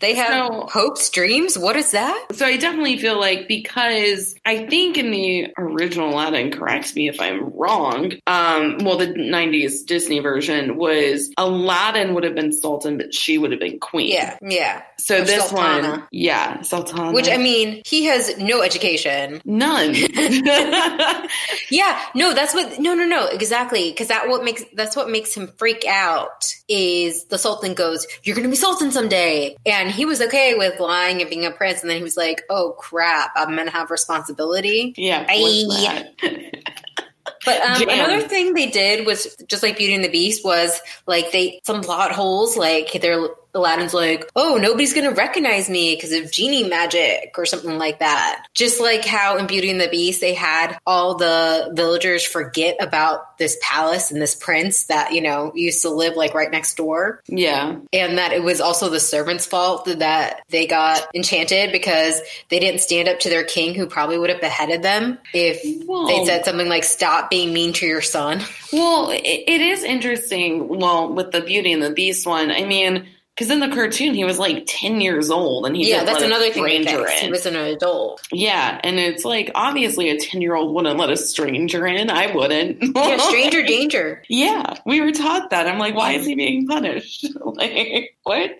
They 0.00 0.14
have 0.16 0.32
So- 0.48 0.66
hopes, 0.70 1.08
dreams. 1.10 1.56
What 1.56 1.76
is 1.76 1.92
that? 1.92 2.26
So 2.32 2.44
I 2.44 2.56
definitely 2.56 2.98
feel 2.98 3.18
like 3.20 3.46
because 3.48 4.34
I 4.44 4.66
think 4.66 4.98
in 4.98 5.10
the 5.12 5.46
original 5.56 6.10
Aladdin, 6.10 6.50
correct 6.50 6.94
me 6.96 7.08
if 7.08 7.20
I'm 7.20 7.50
wrong. 7.56 8.12
Um, 8.26 8.78
well, 8.80 8.96
the 8.98 9.06
'90s 9.06 9.86
Disney 9.86 10.18
version 10.18 10.76
was 10.76 11.30
Aladdin 11.38 12.14
would 12.14 12.24
have 12.24 12.34
been 12.34 12.52
Sultan, 12.52 12.96
but 12.96 13.14
she 13.14 13.38
would 13.38 13.52
have 13.52 13.60
been 13.60 13.78
Queen. 13.78 14.08
Yeah, 14.10 14.36
yeah. 14.42 14.82
So 14.98 15.18
Or 15.18 15.24
this 15.24 15.48
Sultana. 15.48 15.88
one, 15.90 16.08
yeah, 16.10 16.62
Sultana. 16.62 17.12
Which 17.12 17.28
I 17.28 17.36
mean, 17.36 17.80
he 17.86 18.04
has 18.06 18.36
no 18.38 18.60
education. 18.62 19.40
none. 19.44 19.94
Yeah, 21.70 22.00
no, 22.14 22.34
that's 22.34 22.52
what. 22.52 22.80
No, 22.80 22.94
no, 22.94 23.04
no, 23.04 23.26
exactly. 23.26 23.90
Because 23.90 24.08
that 24.08 24.28
what 24.28 24.44
makes 24.44 24.64
that's 24.74 24.96
what 24.96 25.08
makes 25.08 25.34
him 25.34 25.52
freak 25.56 25.84
out. 25.86 26.52
Is 26.68 27.26
the 27.26 27.38
Sultan 27.38 27.74
goes, 27.74 28.06
"You're 28.24 28.34
going 28.34 28.44
to 28.44 28.50
be 28.50 28.56
Sultan 28.56 28.90
someday," 28.90 29.56
and 29.64 29.90
he 29.90 30.04
was 30.04 30.20
okay 30.20 30.54
with 30.54 30.80
lying 30.80 31.20
and 31.20 31.30
being 31.30 31.46
a 31.46 31.52
prince, 31.52 31.82
and 31.82 31.90
then 31.90 31.96
he 31.98 32.02
was 32.02 32.16
like, 32.16 32.42
"Oh 32.50 32.74
crap, 32.78 33.30
I'm 33.36 33.54
going 33.54 33.66
to 33.66 33.72
have 33.72 33.90
responsibility." 33.90 34.94
yeah. 35.82 36.04
But 37.44 37.62
um, 37.62 37.88
another 37.88 38.20
thing 38.28 38.52
they 38.52 38.66
did 38.66 39.06
was 39.06 39.34
just 39.48 39.62
like 39.62 39.78
Beauty 39.78 39.94
and 39.94 40.04
the 40.04 40.10
Beast 40.10 40.44
was 40.44 40.78
like 41.06 41.32
they 41.32 41.60
some 41.64 41.80
plot 41.80 42.12
holes 42.12 42.54
like 42.54 42.92
their 43.00 43.28
Aladdin's 43.54 43.94
like, 43.94 44.28
oh, 44.36 44.58
nobody's 44.60 44.94
gonna 44.94 45.10
recognize 45.10 45.68
me 45.68 45.94
because 45.94 46.12
of 46.12 46.30
genie 46.30 46.68
magic 46.68 47.34
or 47.36 47.46
something 47.46 47.78
like 47.78 47.98
that. 47.98 48.46
Just 48.54 48.80
like 48.80 49.04
how 49.04 49.36
in 49.38 49.46
Beauty 49.46 49.70
and 49.70 49.80
the 49.80 49.88
Beast 49.88 50.20
they 50.20 50.34
had 50.34 50.78
all 50.86 51.16
the 51.16 51.70
villagers 51.74 52.24
forget 52.24 52.76
about 52.80 53.38
this 53.38 53.56
palace 53.62 54.10
and 54.10 54.20
this 54.20 54.34
prince 54.34 54.84
that 54.84 55.12
you 55.12 55.20
know 55.20 55.52
used 55.54 55.82
to 55.82 55.90
live 55.90 56.14
like 56.14 56.34
right 56.34 56.50
next 56.50 56.76
door, 56.76 57.22
yeah. 57.26 57.76
and 57.92 58.18
that 58.18 58.32
it 58.32 58.42
was 58.42 58.60
also 58.60 58.88
the 58.88 59.00
servants' 59.00 59.46
fault 59.46 59.86
that 59.86 60.42
they 60.48 60.66
got 60.66 61.08
enchanted 61.14 61.72
because 61.72 62.20
they 62.48 62.60
didn't 62.60 62.80
stand 62.80 63.08
up 63.08 63.18
to 63.20 63.28
their 63.28 63.44
king 63.44 63.74
who 63.74 63.86
probably 63.86 64.18
would 64.18 64.30
have 64.30 64.40
beheaded 64.40 64.82
them 64.82 65.18
if 65.32 65.86
Whoa. 65.86 66.06
they 66.06 66.24
said 66.24 66.44
something 66.44 66.68
like 66.68 66.84
"Stop 66.84 67.30
being 67.30 67.52
mean 67.52 67.72
to 67.74 67.86
your 67.86 68.02
son." 68.02 68.42
Well, 68.72 69.10
it, 69.10 69.24
it 69.24 69.60
is 69.60 69.82
interesting. 69.82 70.68
Well, 70.68 71.12
with 71.12 71.32
the 71.32 71.40
Beauty 71.40 71.72
and 71.72 71.82
the 71.82 71.90
Beast 71.90 72.26
one, 72.26 72.50
I 72.50 72.64
mean, 72.64 73.08
because 73.34 73.50
in 73.50 73.60
the 73.60 73.68
cartoon 73.68 74.14
he 74.14 74.24
was 74.24 74.38
like 74.38 74.64
ten 74.66 75.00
years 75.00 75.30
old, 75.30 75.66
and 75.66 75.74
he 75.76 75.88
yeah, 75.90 76.04
that's 76.04 76.22
another 76.22 76.50
thing. 76.50 76.62
They 76.64 76.82
stranger 76.82 77.06
fixed. 77.06 77.18
in. 77.22 77.24
He 77.26 77.30
was 77.30 77.46
an 77.46 77.56
adult. 77.56 78.20
Yeah, 78.32 78.80
and 78.84 78.98
it's 78.98 79.24
like 79.24 79.50
obviously 79.54 80.10
a 80.10 80.18
10 80.18 80.40
year 80.42 80.54
old 80.54 80.74
wouldn't 80.74 80.98
let 80.98 81.10
a 81.10 81.16
stranger 81.16 81.86
in. 81.86 82.10
I 82.10 82.34
wouldn't. 82.34 82.78
Yeah, 82.94 83.16
stranger 83.28 83.62
danger. 83.64 84.22
yeah, 84.28 84.74
we 84.84 85.00
were 85.00 85.12
taught 85.12 85.50
that. 85.50 85.66
I'm 85.66 85.78
like, 85.78 85.94
why 85.94 86.12
is 86.12 86.26
he 86.26 86.34
being 86.34 86.66
punished? 86.66 87.26
like, 87.44 88.16
what? 88.24 88.50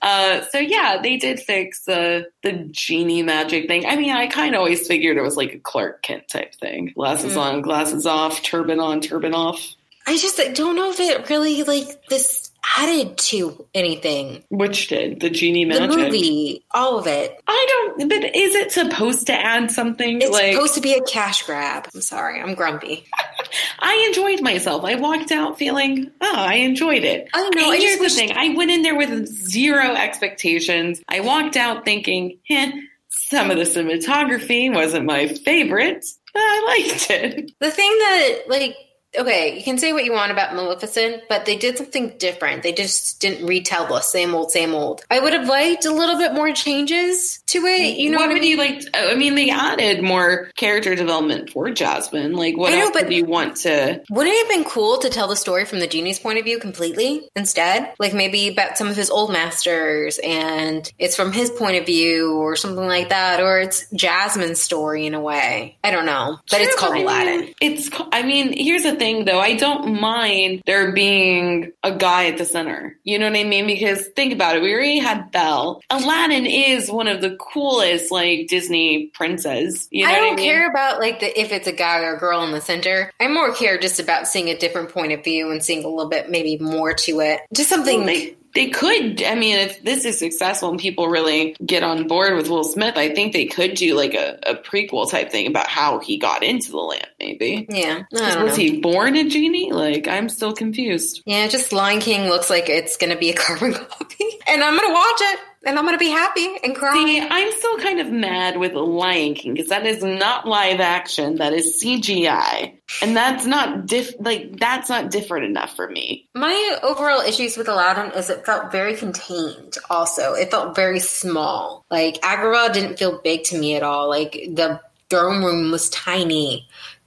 Uh, 0.00 0.40
so 0.50 0.58
yeah, 0.58 1.00
they 1.02 1.16
did 1.16 1.40
fix 1.40 1.84
the 1.84 2.26
the 2.42 2.52
genie 2.70 3.22
magic 3.22 3.66
thing. 3.68 3.84
I 3.86 3.96
mean, 3.96 4.10
I 4.10 4.26
kind 4.28 4.54
of 4.54 4.58
always 4.60 4.86
figured 4.86 5.16
it 5.16 5.22
was 5.22 5.36
like 5.36 5.52
a 5.54 5.58
Clark 5.58 6.02
Kent 6.02 6.28
type 6.28 6.54
thing. 6.54 6.92
Glasses 6.94 7.34
Mm. 7.34 7.38
on, 7.38 7.62
glasses 7.62 8.06
off, 8.06 8.42
turban 8.42 8.80
on, 8.80 9.00
turban 9.00 9.34
off. 9.34 9.74
I 10.06 10.16
just 10.16 10.40
don't 10.54 10.74
know 10.76 10.90
if 10.90 10.98
it 10.98 11.30
really 11.30 11.62
like 11.62 12.06
this 12.08 12.41
added 12.78 13.18
to 13.18 13.66
anything. 13.74 14.44
Which 14.48 14.88
did 14.88 15.20
the 15.20 15.30
genie 15.30 15.64
magic? 15.64 15.90
The 15.90 15.96
movie, 15.96 16.64
all 16.70 16.98
of 16.98 17.06
it. 17.06 17.40
I 17.46 17.66
don't. 17.68 18.08
But 18.08 18.24
is 18.34 18.54
it 18.54 18.72
supposed 18.72 19.26
to 19.26 19.32
add 19.32 19.70
something? 19.70 20.20
It's 20.20 20.30
like 20.30 20.52
supposed 20.52 20.74
to 20.74 20.80
be 20.80 20.94
a 20.94 21.02
cash 21.02 21.44
grab. 21.44 21.88
I'm 21.94 22.00
sorry, 22.00 22.40
I'm 22.40 22.54
grumpy. 22.54 23.04
I 23.80 24.04
enjoyed 24.08 24.40
myself. 24.42 24.84
I 24.84 24.94
walked 24.94 25.32
out 25.32 25.58
feeling, 25.58 26.10
oh, 26.20 26.34
I 26.36 26.54
enjoyed 26.54 27.04
it. 27.04 27.28
I 27.34 27.42
know, 27.42 27.48
And 27.48 27.72
I 27.72 27.76
here's 27.76 27.98
the 27.98 28.08
thing: 28.08 28.32
I 28.36 28.54
went 28.54 28.70
in 28.70 28.82
there 28.82 28.96
with 28.96 29.26
zero 29.26 29.94
expectations. 29.94 31.02
I 31.08 31.20
walked 31.20 31.56
out 31.56 31.84
thinking, 31.84 32.38
eh, 32.48 32.72
some 33.08 33.50
of 33.50 33.56
the 33.56 33.64
cinematography 33.64 34.72
wasn't 34.72 35.04
my 35.04 35.28
favorite, 35.28 36.04
but 36.32 36.40
I 36.40 36.84
liked 36.88 37.10
it. 37.10 37.52
The 37.60 37.70
thing 37.70 37.90
that 37.98 38.38
like 38.48 38.76
okay, 39.18 39.56
you 39.56 39.62
can 39.62 39.78
say 39.78 39.92
what 39.92 40.04
you 40.04 40.12
want 40.12 40.32
about 40.32 40.54
Maleficent, 40.54 41.24
but 41.28 41.44
they 41.44 41.56
did 41.56 41.76
something 41.76 42.14
different. 42.18 42.62
They 42.62 42.72
just 42.72 43.20
didn't 43.20 43.46
retell 43.46 43.86
the 43.86 44.00
same 44.00 44.34
old, 44.34 44.50
same 44.50 44.74
old. 44.74 45.04
I 45.10 45.20
would 45.20 45.32
have 45.32 45.48
liked 45.48 45.84
a 45.84 45.92
little 45.92 46.16
bit 46.16 46.34
more 46.34 46.52
changes 46.52 47.42
to 47.48 47.64
it. 47.66 47.98
You 47.98 48.10
know 48.10 48.18
what, 48.18 48.28
what, 48.28 48.30
I 48.30 48.32
would 48.34 48.42
mean? 48.42 48.50
you 48.50 48.56
like? 48.56 48.82
I 48.94 49.14
mean, 49.14 49.34
they 49.34 49.50
added 49.50 50.02
more 50.02 50.50
character 50.56 50.94
development 50.94 51.50
for 51.50 51.70
Jasmine. 51.70 52.32
Like, 52.32 52.56
what 52.56 52.72
I 52.72 52.76
know, 52.76 52.90
else 52.90 53.02
do 53.02 53.14
you 53.14 53.24
want 53.24 53.56
to? 53.58 54.02
Wouldn't 54.10 54.34
it 54.34 54.46
have 54.46 54.56
been 54.56 54.64
cool 54.64 54.98
to 54.98 55.10
tell 55.10 55.28
the 55.28 55.36
story 55.36 55.64
from 55.64 55.80
the 55.80 55.86
genie's 55.86 56.18
point 56.18 56.38
of 56.38 56.44
view 56.44 56.58
completely 56.58 57.28
instead? 57.36 57.92
Like 57.98 58.14
maybe 58.14 58.48
about 58.48 58.78
some 58.78 58.88
of 58.88 58.96
his 58.96 59.10
old 59.10 59.32
masters 59.32 60.18
and 60.22 60.90
it's 60.98 61.16
from 61.16 61.32
his 61.32 61.50
point 61.50 61.76
of 61.76 61.86
view 61.86 62.36
or 62.36 62.56
something 62.56 62.86
like 62.86 63.10
that, 63.10 63.40
or 63.40 63.60
it's 63.60 63.88
Jasmine's 63.90 64.60
story 64.60 65.06
in 65.06 65.14
a 65.14 65.20
way. 65.20 65.76
I 65.84 65.90
don't 65.90 66.06
know. 66.06 66.38
But 66.50 66.60
it's 66.60 66.78
called 66.78 66.92
I 66.92 66.96
mean, 66.96 67.04
Aladdin. 67.04 67.54
It's. 67.60 67.90
I 68.12 68.22
mean, 68.22 68.54
here's 68.56 68.82
the 68.84 68.96
thing, 68.96 69.01
though. 69.24 69.40
I 69.40 69.56
don't 69.56 70.00
mind 70.00 70.62
there 70.64 70.92
being 70.92 71.72
a 71.82 71.94
guy 71.94 72.26
at 72.26 72.38
the 72.38 72.44
center. 72.44 72.96
You 73.04 73.18
know 73.18 73.28
what 73.28 73.38
I 73.38 73.44
mean? 73.44 73.66
Because 73.66 74.06
think 74.08 74.32
about 74.32 74.56
it. 74.56 74.62
We 74.62 74.72
already 74.72 74.98
had 74.98 75.30
Belle. 75.32 75.80
Aladdin 75.90 76.46
is 76.46 76.90
one 76.90 77.08
of 77.08 77.20
the 77.20 77.36
coolest, 77.36 78.10
like 78.12 78.46
Disney 78.48 79.08
princes. 79.08 79.88
You 79.90 80.06
know 80.06 80.12
I 80.12 80.16
don't 80.16 80.32
I 80.32 80.36
mean? 80.36 80.44
care 80.44 80.70
about 80.70 81.00
like 81.00 81.20
the 81.20 81.38
if 81.38 81.52
it's 81.52 81.66
a 81.66 81.72
guy 81.72 82.00
or 82.00 82.14
a 82.14 82.18
girl 82.18 82.42
in 82.44 82.52
the 82.52 82.60
center. 82.60 83.12
I 83.20 83.28
more 83.28 83.52
care 83.52 83.78
just 83.78 83.98
about 83.98 84.28
seeing 84.28 84.48
a 84.48 84.56
different 84.56 84.90
point 84.90 85.12
of 85.12 85.24
view 85.24 85.50
and 85.50 85.62
seeing 85.62 85.84
a 85.84 85.88
little 85.88 86.08
bit 86.08 86.30
maybe 86.30 86.58
more 86.58 86.94
to 86.94 87.20
it. 87.20 87.40
Just 87.52 87.68
something 87.68 88.04
Well, 88.04 88.30
they 88.54 88.68
could. 88.68 89.22
I 89.22 89.34
mean, 89.34 89.56
if 89.56 89.82
this 89.82 90.04
is 90.04 90.18
successful 90.18 90.70
and 90.70 90.78
people 90.78 91.08
really 91.08 91.56
get 91.64 91.82
on 91.82 92.06
board 92.06 92.34
with 92.36 92.48
Will 92.48 92.64
Smith, 92.64 92.96
I 92.96 93.14
think 93.14 93.32
they 93.32 93.46
could 93.46 93.74
do 93.74 93.94
like 93.94 94.14
a, 94.14 94.38
a 94.44 94.54
prequel 94.56 95.10
type 95.10 95.30
thing 95.30 95.46
about 95.46 95.68
how 95.68 95.98
he 96.00 96.18
got 96.18 96.42
into 96.42 96.70
the 96.70 96.78
lamp. 96.78 97.06
Maybe. 97.18 97.66
Yeah. 97.70 98.02
I 98.12 98.16
'Cause 98.16 98.34
don't 98.34 98.44
Was 98.44 98.56
know. 98.58 98.62
he 98.64 98.80
born 98.80 99.16
a 99.16 99.28
genie? 99.28 99.72
Like, 99.72 100.06
I'm 100.08 100.28
still 100.28 100.52
confused. 100.52 101.22
Yeah, 101.26 101.46
just 101.48 101.72
Lion 101.72 102.00
King 102.00 102.28
looks 102.28 102.50
like 102.50 102.68
it's 102.68 102.96
gonna 102.96 103.16
be 103.16 103.30
a 103.30 103.34
carbon 103.34 103.72
copy, 103.90 104.24
and 104.46 104.62
I'm 104.62 104.76
gonna 104.76 104.92
watch 104.94 105.20
it, 105.20 105.38
and 105.64 105.78
I'm 105.78 105.84
gonna 105.84 105.98
be 105.98 106.08
happy 106.08 106.56
and 106.62 106.74
cry. 106.74 106.94
See, 106.94 107.20
I'm 107.20 107.52
still 107.52 107.78
kind 107.78 108.00
of 108.00 108.10
mad 108.10 108.58
with 108.58 108.74
Lion 108.74 109.34
King 109.34 109.54
because 109.54 109.68
that 109.68 109.86
is 109.86 110.02
not 110.02 110.46
live 110.46 110.80
action. 110.80 111.36
That 111.36 111.52
is 111.52 111.82
CGI, 111.82 112.78
and 113.00 113.16
that's 113.16 113.46
not 113.46 113.86
diff- 113.86 114.14
like 114.18 114.58
that's 114.58 114.88
not 114.88 115.10
different 115.10 115.46
enough 115.46 115.74
for 115.76 115.88
me. 115.88 116.28
My 116.34 116.78
overall 116.82 117.20
issues 117.20 117.56
with 117.56 117.68
Aladdin 117.68 118.12
is 118.18 118.30
it 118.30 118.44
felt 118.44 118.72
very 118.72 118.96
contained. 118.96 119.76
Also, 119.90 120.34
it 120.34 120.50
felt 120.50 120.74
very 120.74 121.00
small. 121.00 121.84
Like 121.90 122.20
Agrabah 122.22 122.72
didn't 122.72 122.98
feel 122.98 123.20
big 123.22 123.44
to 123.44 123.58
me 123.58 123.74
at 123.76 123.82
all. 123.82 124.08
Like 124.08 124.32
the 124.32 124.80
throne 125.10 125.42
room 125.42 125.70
was 125.70 125.90
tiny. 125.90 126.66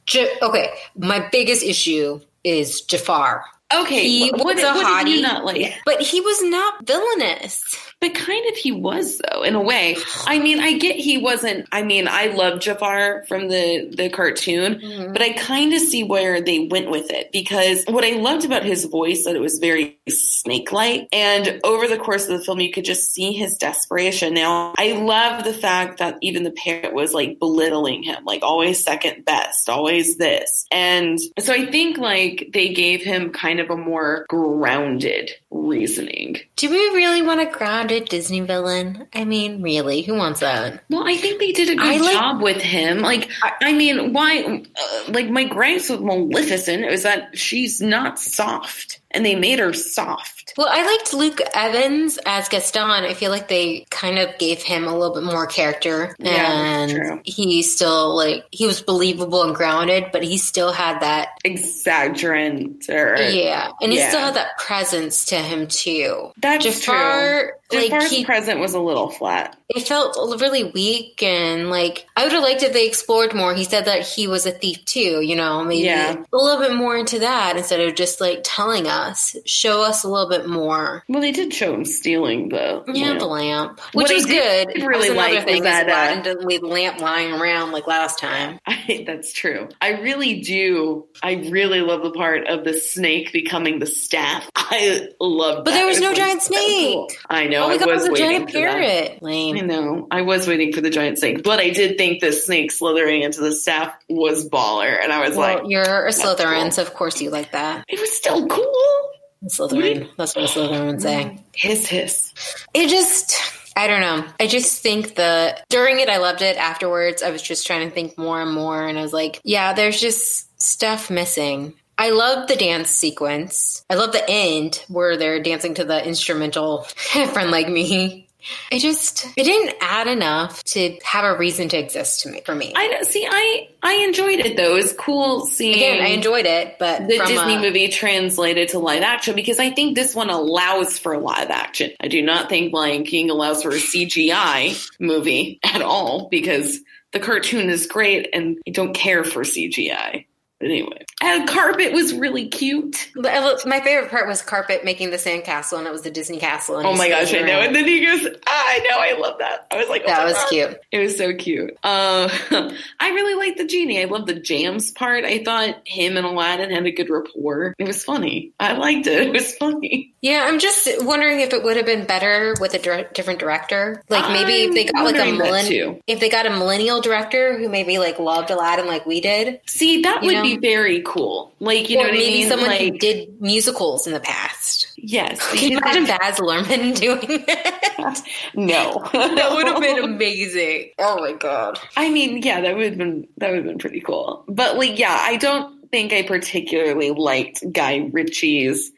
Ja- 0.10 0.28
okay, 0.42 0.70
my 0.96 1.28
biggest 1.32 1.64
issue 1.64 2.20
is 2.44 2.82
Jafar. 2.82 3.44
Okay, 3.74 4.08
He 4.08 4.32
what, 4.32 4.56
was 4.56 4.64
a 4.64 4.74
what 4.74 4.86
hottie. 5.06 5.22
not 5.22 5.44
like? 5.44 5.74
But 5.86 6.02
he 6.02 6.22
was 6.22 6.42
not 6.44 6.86
villainous. 6.86 7.64
But 8.02 8.14
kind 8.14 8.46
of 8.50 8.56
he 8.58 8.72
was 8.72 9.20
though, 9.20 9.42
in 9.44 9.56
a 9.56 9.62
way. 9.62 9.96
I 10.28 10.38
mean, 10.38 10.60
I 10.60 10.74
get 10.78 10.98
he 10.98 11.18
wasn't. 11.18 11.66
I 11.72 11.82
mean, 11.82 12.08
I 12.08 12.28
love 12.28 12.60
Jafar 12.60 13.24
from 13.28 13.48
the 13.48 13.90
the 13.96 14.10
cartoon, 14.10 14.76
Mm-hmm. 14.76 15.14
but 15.14 15.22
I 15.22 15.32
kind 15.34 15.74
of 15.74 15.80
see 15.80 16.04
where 16.04 16.42
they 16.42 16.60
went 16.68 16.92
with 16.92 17.10
it 17.10 17.32
because 17.32 17.84
what 17.88 18.04
I 18.04 18.12
loved 18.12 18.46
about 18.46 18.64
his 18.64 18.86
voice 18.86 19.24
that 19.24 19.36
it 19.36 19.40
was 19.42 19.58
very 19.60 19.98
snake 20.10 20.72
like, 20.72 21.08
and 21.12 21.60
over 21.64 21.88
the 21.88 21.98
course 21.98 22.28
of 22.28 22.38
the 22.38 22.44
film, 22.46 22.60
you 22.60 22.72
could 22.72 22.86
just 22.86 23.14
see 23.14 23.32
his 23.32 23.58
desperation. 23.58 24.34
Now, 24.34 24.74
I 24.78 24.92
love 24.92 25.44
the 25.44 25.54
fact 25.54 26.00
that 26.00 26.18
even 26.22 26.44
the 26.44 26.52
parent 26.52 26.94
was 26.94 27.14
like 27.14 27.40
belittling 27.40 28.04
him, 28.04 28.24
like 28.26 28.44
always 28.44 28.84
second 28.84 29.26
best, 29.26 29.70
always 29.70 30.18
this, 30.18 30.68
and 30.70 31.18
so 31.40 31.54
I 31.54 31.66
think 31.72 31.98
like 31.98 32.50
they 32.54 32.70
gave 32.74 33.02
him 33.02 33.32
kind 33.32 33.55
of 33.60 33.70
a 33.70 33.78
more 33.78 34.26
grounded 34.30 35.32
reasoning. 35.52 36.38
Do 36.56 36.70
we 36.70 36.78
really 36.78 37.22
want 37.22 37.42
a 37.42 37.46
grounded 37.46 38.06
Disney 38.06 38.42
villain? 38.42 39.08
I 39.14 39.26
mean, 39.26 39.62
really, 39.62 40.02
who 40.02 40.16
wants 40.16 40.40
that? 40.42 40.84
Well, 40.90 41.08
I 41.08 41.18
think 41.18 41.40
they 41.40 41.52
did 41.52 41.70
a 41.70 41.76
good 41.76 41.86
I 41.86 41.98
like- 41.98 42.14
job 42.14 42.42
with 42.42 42.62
him. 42.62 43.00
Like, 43.00 43.30
I, 43.44 43.52
I 43.62 43.74
mean, 43.74 44.14
why? 44.14 44.44
Uh, 44.76 45.12
like, 45.12 45.30
my 45.30 45.44
gripes 45.46 45.90
with 45.90 46.02
Maleficent 46.02 46.86
is 46.86 47.04
that 47.04 47.38
she's 47.38 47.82
not 47.82 48.20
soft, 48.20 49.00
and 49.16 49.26
they 49.26 49.36
made 49.36 49.60
her 49.60 49.74
soft. 49.74 50.54
Well, 50.58 50.68
I 50.70 50.86
liked 50.86 51.14
Luke 51.14 51.40
Evans 51.54 52.20
as 52.26 52.50
Gaston. 52.50 52.90
I 52.90 53.14
feel 53.14 53.32
like 53.32 53.48
they 53.48 53.86
kind 53.90 54.20
of 54.20 54.38
gave 54.38 54.62
him 54.62 54.86
a 54.86 54.96
little 54.96 55.16
bit 55.16 55.24
more 55.24 55.48
character. 55.48 56.16
Yeah, 56.20 56.32
and 56.32 56.92
true. 56.92 57.22
he 57.24 57.64
still 57.64 58.16
like 58.16 58.46
he 58.52 58.68
was 58.68 58.82
believable 58.82 59.44
and 59.44 59.56
grounded, 59.56 60.08
but 60.12 60.24
he 60.24 60.38
still 60.38 60.72
had 60.72 61.00
that 61.00 61.30
Exaggerant, 61.44 62.90
or 62.90 63.16
yeah. 63.16 63.72
And 63.82 63.92
he 63.92 64.00
yeah. 64.00 64.10
still 64.10 64.22
had 64.22 64.36
that 64.36 64.58
presence 64.58 65.26
to 65.28 65.36
him 65.36 65.68
too. 65.68 66.32
that's 66.38 66.66
Jafar, 66.66 67.40
true. 67.40 67.52
Like 67.72 67.90
Jafar's 67.90 68.12
he 68.12 68.24
present 68.26 68.60
was 68.60 68.74
a 68.76 68.80
little 68.80 69.10
flat. 69.10 69.58
it 69.70 69.88
felt 69.88 70.16
really 70.40 70.66
weak 70.66 71.22
and 71.24 71.70
like 71.70 72.06
I 72.16 72.24
would 72.24 72.32
have 72.32 72.44
liked 72.44 72.62
if 72.64 72.74
they 72.74 72.86
explored 72.88 73.34
more. 73.34 73.54
He 73.56 73.64
said 73.64 73.86
that 73.86 74.06
he 74.08 74.28
was 74.28 74.46
a 74.46 74.52
thief 74.52 74.86
too, 74.86 75.22
you 75.22 75.36
know, 75.36 75.64
maybe 75.64 75.84
Yeah. 75.86 76.16
a 76.32 76.38
little 76.38 76.60
bit 76.62 76.76
more 76.76 76.96
into 76.96 77.20
that 77.20 77.58
instead 77.58 77.82
of 77.82 77.96
just 77.96 78.22
like 78.22 78.42
telling 78.44 78.86
us, 78.88 79.36
show 79.46 79.82
us 79.82 80.04
a 80.04 80.08
little 80.10 80.30
bit 80.30 80.48
more. 80.48 81.04
Well, 81.10 81.22
they 81.22 81.32
did 81.32 81.54
show 81.54 81.74
him 81.74 81.86
stealing 81.86 82.50
the 82.50 82.84
Yeah, 82.88 83.08
lamp. 83.08 83.20
the 83.20 83.26
lamp, 83.26 83.80
which 83.94 84.12
was 84.12 84.26
good. 84.28 84.68
really 84.76 84.98
was 84.98 85.10
another 85.10 85.34
like 85.36 85.46
thing 85.46 85.64
was 85.64 85.72
that, 85.72 85.90
uh, 85.90 86.22
didn't 86.22 86.46
leave 86.46 86.62
the 86.62 86.68
lamp 86.68 87.02
lying 87.02 87.34
around 87.34 87.72
like 87.72 87.88
last 87.88 88.20
time. 88.20 88.60
I, 88.68 89.04
that's 89.08 89.34
true. 89.34 89.70
I 89.82 90.02
really 90.02 90.42
do. 90.42 91.08
I 91.24 91.34
really 91.50 91.82
love 91.82 92.04
the 92.04 92.12
part 92.12 92.48
of 92.48 92.64
the 92.64 92.74
snake 92.76 93.34
becoming 93.34 93.80
the 93.80 93.88
staff. 93.88 94.50
I 94.56 95.08
love. 95.20 95.64
But 95.66 95.72
that. 95.72 95.78
there 95.78 95.88
was 95.88 96.00
no 96.00 96.10
like 96.10 96.18
giant 96.18 96.42
so 96.44 96.54
snake. 96.54 96.94
cool. 96.94 97.08
I 97.30 97.48
know. 97.48 97.55
All 97.56 97.70
we 97.70 97.74
oh 97.74 97.78
I 97.78 97.80
got 97.80 97.88
was 97.88 98.10
was 98.10 98.20
a 98.20 98.24
giant 98.24 98.52
parrot. 98.52 99.20
I 99.24 99.52
know. 99.52 100.08
I 100.12 100.22
was 100.22 100.48
waiting 100.48 100.74
for 100.74 100.82
the 100.82 100.90
giant 100.90 101.20
snake, 101.20 101.44
but 101.44 101.60
I 101.60 101.70
did 101.70 101.98
think 101.98 102.22
the 102.22 102.32
snake 102.34 102.72
slithering 102.72 103.22
into 103.24 103.42
the 103.42 103.52
staff 103.52 103.94
was 104.10 104.48
baller, 104.50 104.98
and 105.02 105.12
I 105.14 105.28
was 105.28 105.38
Well, 105.38 105.56
like, 105.56 105.64
you're 105.68 106.06
a 106.08 106.12
Slytherin, 106.12 106.62
cool. 106.64 106.72
so 106.72 106.82
of 106.82 106.94
course 106.94 107.22
you 107.22 107.30
like 107.30 107.52
that. 107.52 107.86
it 107.88 108.00
was 108.00 108.12
still 108.12 108.48
cool. 108.48 109.12
Slytherin. 109.46 110.10
That's 110.18 110.36
what 110.36 110.46
a 110.46 110.48
Slytherin 110.48 111.02
say. 111.02 111.24
Mm-hmm. 111.26 111.38
Hiss, 111.54 111.88
hiss. 111.88 112.34
It 112.74 112.90
just, 112.90 113.36
I 113.78 113.88
don't 113.88 114.02
know. 114.02 114.26
I 114.40 114.48
just 114.48 114.82
think 114.82 115.16
the 115.16 115.58
during 115.70 116.00
it, 116.00 116.10
I 116.10 116.18
loved 116.18 116.42
it. 116.42 116.58
Afterwards, 116.58 117.22
I 117.22 117.30
was 117.30 117.42
just 117.42 117.68
trying 117.68 117.88
to 117.88 117.94
think 117.94 118.18
more 118.18 118.42
and 118.42 118.52
more, 118.52 118.86
and 118.88 118.98
I 118.98 119.02
was 119.02 119.14
like, 119.14 119.40
yeah, 119.44 119.74
there's 119.74 120.00
just 120.02 120.60
stuff 120.62 121.10
missing. 121.12 121.76
I 121.98 122.10
love 122.10 122.48
the 122.48 122.56
dance 122.56 122.90
sequence. 122.90 123.86
I 123.90 123.96
love 123.96 124.12
the 124.12 124.28
end 124.30 124.84
where 124.88 125.18
they're 125.18 125.42
dancing 125.42 125.76
to 125.76 125.86
the 125.86 126.06
instrumental 126.06 126.84
"Friend 127.34 127.52
Like 127.52 127.70
Me." 127.70 128.26
It 128.72 128.80
just 128.80 129.26
it 129.36 129.44
didn't 129.44 129.76
add 129.82 130.08
enough 130.08 130.64
to 130.66 130.98
have 131.04 131.26
a 131.26 131.38
reason 131.38 131.70
to 131.70 131.78
exist 131.78 132.22
to 132.22 132.30
me 132.30 132.42
for 132.46 132.54
me. 132.54 132.74
I 132.76 132.88
don't 132.88 133.06
see. 133.06 133.28
I 133.30 133.70
I 133.82 133.96
enjoyed 133.96 134.40
it 134.40 134.58
though. 134.58 134.74
It 134.76 134.84
was 134.84 134.94
cool 134.94 135.46
seeing. 135.46 135.76
Again, 135.76 136.02
I 136.02 136.10
enjoyed 136.10 136.46
it, 136.46 136.78
but 136.78 137.08
the 137.08 137.18
Disney 137.18 137.56
a- 137.56 137.60
movie 137.60 137.88
translated 137.88 138.70
to 138.70 138.80
live 138.80 139.02
action 139.04 139.36
because 139.36 139.60
I 139.60 139.72
think 139.72 139.96
this 139.96 140.14
one 140.14 140.30
allows 140.30 141.00
for 141.00 141.18
live 141.18 141.50
action. 141.50 141.92
I 142.00 142.08
do 142.08 142.22
not 142.22 142.50
think 142.50 142.74
Lion 142.74 143.04
King 143.04 143.30
allows 143.30 143.64
for 143.64 143.70
a 143.70 143.80
CGI 143.80 144.90
movie 145.00 145.60
at 145.64 145.82
all 145.82 146.28
because 146.30 146.80
the 147.14 147.20
cartoon 147.20 147.70
is 147.70 147.88
great 147.88 148.30
and 148.34 148.58
I 148.68 148.72
don't 148.72 148.94
care 148.94 149.24
for 149.24 149.42
CGI. 149.42 150.26
But 150.66 150.72
anyway, 150.72 151.06
and 151.22 151.48
Carpet 151.48 151.94
was 151.94 152.12
really 152.16 152.48
cute. 152.48 153.12
But 153.16 153.28
I 153.28 153.40
lo- 153.40 153.58
My 153.68 153.82
favorite 153.82 154.10
part 154.10 154.28
was 154.28 154.42
Carpet 154.42 154.84
making 154.84 155.12
the 155.12 155.18
sandcastle, 155.18 155.78
and 155.78 155.86
it 155.86 155.92
was 155.92 156.02
the 156.02 156.10
Disney 156.10 156.40
castle. 156.40 156.78
And 156.80 156.88
Oh 156.88 156.96
my 156.96 157.08
gosh, 157.08 157.32
I 157.36 157.42
know. 157.42 157.60
And 157.60 157.76
then 157.76 157.86
he 157.86 158.04
goes, 158.04 158.26
ah, 158.48 158.66
I 158.68 158.80
know, 158.80 158.98
I 158.98 159.20
love 159.22 159.38
that. 159.38 159.68
I 159.70 159.78
was 159.78 159.88
like, 159.90 160.02
oh 160.06 160.08
That 160.08 160.26
was 160.26 160.34
God. 160.34 160.50
cute. 160.50 160.78
It 160.92 160.98
was 161.00 161.16
so 161.18 161.36
cute. 161.36 161.78
Uh, 161.84 162.28
I 163.00 163.10
really 163.10 163.36
liked 163.36 163.60
the 163.60 163.66
genie. 163.68 164.02
I 164.02 164.06
love 164.06 164.26
the 164.26 164.34
jams 164.40 164.90
part. 164.90 165.24
I 165.24 165.44
thought 165.44 165.76
him 165.86 166.18
and 166.18 166.26
Aladdin 166.26 166.72
had 166.72 166.88
a 166.88 166.92
good 166.92 167.12
rapport. 167.12 167.76
It 167.78 167.86
was 167.86 168.04
funny. 168.04 168.54
I 168.60 168.74
liked 168.74 169.06
it. 169.06 169.16
It 169.28 169.34
was 169.34 169.56
funny. 169.56 170.14
Yeah, 170.22 170.46
I'm 170.48 170.58
just 170.58 170.88
wondering 171.06 171.42
if 171.42 171.54
it 171.54 171.64
would 171.64 171.78
have 171.78 171.86
been 171.86 172.06
better 172.06 172.56
with 172.60 172.74
a 172.74 172.80
dir- 172.80 173.10
different 173.14 173.40
director. 173.40 174.02
Like 174.10 174.32
maybe 174.32 174.64
if 174.64 174.74
they 174.74 174.86
got 174.86 175.06
like 175.06 175.16
a 175.16 175.20
wondering 175.20 175.38
that 175.38 175.66
millenn- 175.66 176.02
if 176.08 176.20
they 176.20 176.30
got 176.30 176.46
a 176.48 176.50
millennial 176.50 177.02
director 177.02 177.58
who 177.60 177.70
maybe 177.70 178.00
like 178.00 178.18
loved 178.18 178.50
Aladdin 178.50 178.88
like 178.88 179.06
we 179.06 179.22
did, 179.22 179.60
See, 179.68 180.02
that 180.02 180.22
would 180.24 180.34
know? 180.34 180.42
be 180.42 180.55
very 180.62 181.02
cool. 181.06 181.54
Like, 181.60 181.90
you 181.90 181.98
or 181.98 182.04
know 182.04 182.10
what 182.10 182.14
maybe 182.14 182.28
I 182.28 182.30
mean? 182.40 182.50
someone 182.50 182.72
who 182.72 182.92
did 182.98 183.42
musicals 183.42 184.08
in 184.08 184.14
the 184.14 184.20
past. 184.20 184.88
yes. 184.98 185.40
Can 185.54 185.72
you 185.72 185.78
imagine 185.78 186.06
Baz 186.06 186.38
Luhrmann 186.40 187.00
doing 187.00 187.44
that? 187.48 188.22
no. 188.56 189.08
that 189.14 189.52
would 189.54 189.68
have 189.68 189.82
been 189.82 190.04
amazing. 190.04 190.92
Oh 191.00 191.20
my 191.20 191.34
god. 191.34 191.80
I 191.98 192.10
mean, 192.10 192.42
yeah, 192.42 192.62
that 192.62 192.76
would 192.76 192.86
have 192.86 192.98
been 192.98 193.28
that 193.38 193.50
would 193.50 193.58
have 193.58 193.66
been 193.66 193.78
pretty 193.80 194.02
cool. 194.02 194.44
But 194.48 194.78
like, 194.78 194.98
yeah, 195.00 195.18
I 195.20 195.38
don't 195.38 195.75
think 195.96 196.12
I 196.12 196.24
particularly 196.24 197.12
liked 197.12 197.64
Guy 197.72 198.10
Ritchie's 198.12 198.92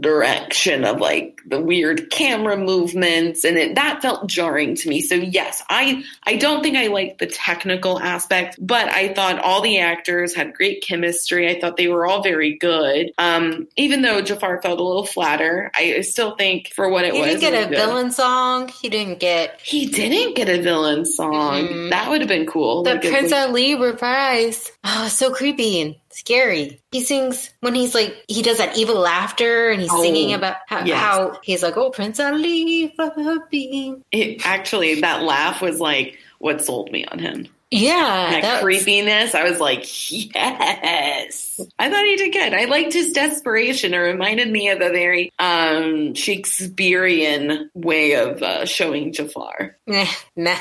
direction 0.00 0.84
of 0.84 1.00
like 1.00 1.40
the 1.46 1.60
weird 1.60 2.10
camera 2.10 2.56
movements 2.56 3.44
and 3.44 3.56
it 3.56 3.74
that 3.74 4.00
felt 4.02 4.28
jarring 4.28 4.76
to 4.76 4.88
me. 4.88 5.00
So 5.00 5.16
yes, 5.16 5.62
I 5.68 6.04
I 6.24 6.36
don't 6.36 6.62
think 6.62 6.76
I 6.76 6.86
liked 6.86 7.18
the 7.18 7.26
technical 7.26 7.98
aspect, 7.98 8.56
but 8.64 8.88
I 8.88 9.12
thought 9.14 9.40
all 9.40 9.62
the 9.62 9.78
actors 9.80 10.34
had 10.34 10.54
great 10.54 10.82
chemistry. 10.82 11.48
I 11.50 11.60
thought 11.60 11.76
they 11.76 11.88
were 11.88 12.06
all 12.06 12.22
very 12.22 12.56
good. 12.56 13.10
Um 13.18 13.66
even 13.76 14.02
though 14.02 14.20
Jafar 14.22 14.62
felt 14.62 14.78
a 14.78 14.84
little 14.84 15.06
flatter, 15.06 15.72
I 15.74 16.02
still 16.02 16.36
think 16.36 16.68
for 16.72 16.88
what 16.88 17.04
it 17.04 17.14
He 17.14 17.20
was 17.20 17.28
He 17.30 17.36
didn't 17.38 17.52
get 17.52 17.64
a 17.64 17.68
good. 17.68 17.76
villain 17.78 18.10
song. 18.12 18.68
He 18.80 18.88
didn't 18.88 19.18
get 19.18 19.58
He 19.62 19.86
didn't 19.86 20.36
get 20.36 20.48
a 20.48 20.60
villain 20.62 21.04
song. 21.04 21.66
Mhm. 21.68 21.90
That 21.90 22.10
would 22.10 22.20
have 22.20 22.28
been 22.28 22.46
cool. 22.46 22.84
the 22.84 22.92
Like, 22.94 23.02
Prince 23.02 23.32
Ali 23.32 23.74
reprise. 23.74 24.70
Oh, 24.84 25.08
so 25.08 25.30
creepy 25.32 26.00
scary. 26.14 26.80
He 26.92 27.02
sings 27.02 27.50
when 27.60 27.74
he's 27.74 27.94
like 27.94 28.14
he 28.28 28.42
does 28.42 28.58
that 28.58 28.76
evil 28.78 28.96
laughter 28.96 29.70
and 29.70 29.80
he's 29.80 29.90
Oh, 29.92 30.02
singing 30.02 30.32
about 30.34 30.56
how, 30.66 30.84
yes. 30.84 30.98
how 30.98 31.38
he's 31.42 31.62
like, 31.62 31.76
"Oh, 31.76 31.90
Prince 31.90 32.20
Ali, 32.20 32.92
for 32.96 33.12
being." 33.50 34.02
it, 34.12 34.44
actually, 34.46 35.00
that 35.00 35.22
laugh 35.22 35.60
was 35.62 35.80
like 35.80 36.18
what 36.38 36.64
sold 36.64 36.90
me 36.92 37.04
on 37.06 37.18
him. 37.18 37.48
Yeah, 37.70 38.28
That 38.30 38.42
that's- 38.42 38.62
creepiness, 38.62 39.34
I 39.34 39.42
was 39.50 39.58
like, 39.58 39.84
yes. 40.12 41.60
I 41.78 41.90
thought 41.90 42.04
he 42.04 42.14
did 42.16 42.32
good. 42.32 42.54
I 42.54 42.66
liked 42.66 42.92
his 42.92 43.12
desperation. 43.12 43.94
It 43.94 43.98
reminded 43.98 44.48
me 44.48 44.68
of 44.68 44.80
a 44.80 44.90
very 44.90 45.32
um, 45.40 46.14
Shakespearean 46.14 47.70
way 47.74 48.12
of 48.14 48.42
uh, 48.42 48.64
showing 48.66 49.12
Jafar. 49.12 49.76
Nah, 49.86 50.06
nah. 50.36 50.56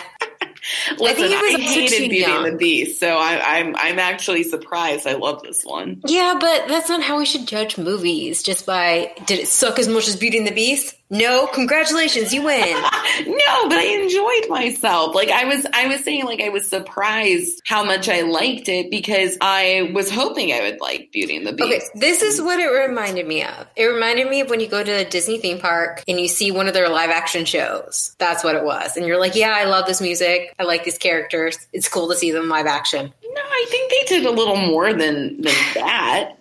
Listen, 0.97 1.25
I, 1.25 1.27
he 1.27 1.35
was 1.35 1.55
also 1.55 1.79
hated 1.79 2.09
Beauty 2.09 2.23
and 2.23 2.45
the 2.45 2.57
Beast, 2.57 2.99
so 2.99 3.17
I, 3.17 3.59
I'm 3.59 3.75
I'm 3.75 3.99
actually 3.99 4.43
surprised. 4.43 5.05
I 5.05 5.13
love 5.13 5.43
this 5.43 5.63
one. 5.63 6.01
Yeah, 6.07 6.37
but 6.39 6.67
that's 6.67 6.89
not 6.89 7.03
how 7.03 7.17
we 7.17 7.25
should 7.25 7.47
judge 7.47 7.77
movies. 7.77 8.43
Just 8.43 8.65
by 8.65 9.13
did 9.25 9.39
it 9.39 9.47
suck 9.47 9.77
as 9.77 9.87
much 9.87 10.07
as 10.07 10.15
Beauty 10.15 10.37
and 10.37 10.47
the 10.47 10.51
Beast? 10.51 10.95
No, 11.09 11.47
congratulations, 11.47 12.33
you 12.33 12.43
win. 12.43 12.59
no, 13.27 13.69
but 13.69 13.77
I 13.77 13.99
enjoyed 14.01 14.49
myself. 14.49 15.13
Like 15.13 15.29
I 15.29 15.45
was 15.45 15.65
I 15.71 15.87
was 15.87 16.03
saying 16.03 16.25
like 16.25 16.41
I 16.41 16.49
was 16.49 16.67
surprised 16.67 17.61
how 17.65 17.83
much 17.83 18.09
I 18.09 18.21
liked 18.21 18.67
it 18.67 18.89
because 18.89 19.37
I 19.39 19.91
was 19.93 20.09
hoping 20.09 20.51
I 20.51 20.61
would 20.61 20.81
like 20.81 21.11
Beauty 21.11 21.37
and 21.37 21.45
the 21.45 21.53
Beast. 21.53 21.91
Okay, 21.91 21.99
this 21.99 22.23
is 22.23 22.41
what 22.41 22.59
it 22.59 22.67
reminded 22.67 23.27
me 23.27 23.43
of. 23.43 23.67
It 23.75 23.85
reminded 23.85 24.27
me 24.27 24.41
of 24.41 24.49
when 24.49 24.59
you 24.59 24.67
go 24.67 24.83
to 24.83 24.91
a 24.91 25.05
Disney 25.05 25.37
theme 25.37 25.59
park 25.59 26.03
and 26.07 26.19
you 26.19 26.27
see 26.27 26.49
one 26.49 26.67
of 26.67 26.73
their 26.73 26.89
live 26.89 27.11
action 27.11 27.45
shows. 27.45 28.15
That's 28.17 28.43
what 28.43 28.55
it 28.55 28.63
was. 28.63 28.97
And 28.97 29.05
you're 29.05 29.19
like, 29.19 29.35
yeah, 29.35 29.53
I 29.55 29.65
love 29.65 29.85
this 29.85 30.01
music. 30.01 30.55
I 30.57 30.63
like 30.63 30.83
these 30.83 30.97
characters. 30.97 31.59
It's 31.73 31.89
cool 31.89 32.09
to 32.09 32.15
see 32.15 32.31
them 32.31 32.49
live 32.49 32.65
action. 32.65 33.13
No, 33.23 33.41
I 33.41 33.65
think 33.69 33.91
they 33.91 34.17
did 34.17 34.25
a 34.25 34.31
little 34.31 34.57
more 34.57 34.93
than 34.93 35.41
than 35.41 35.53
that. 35.75 36.37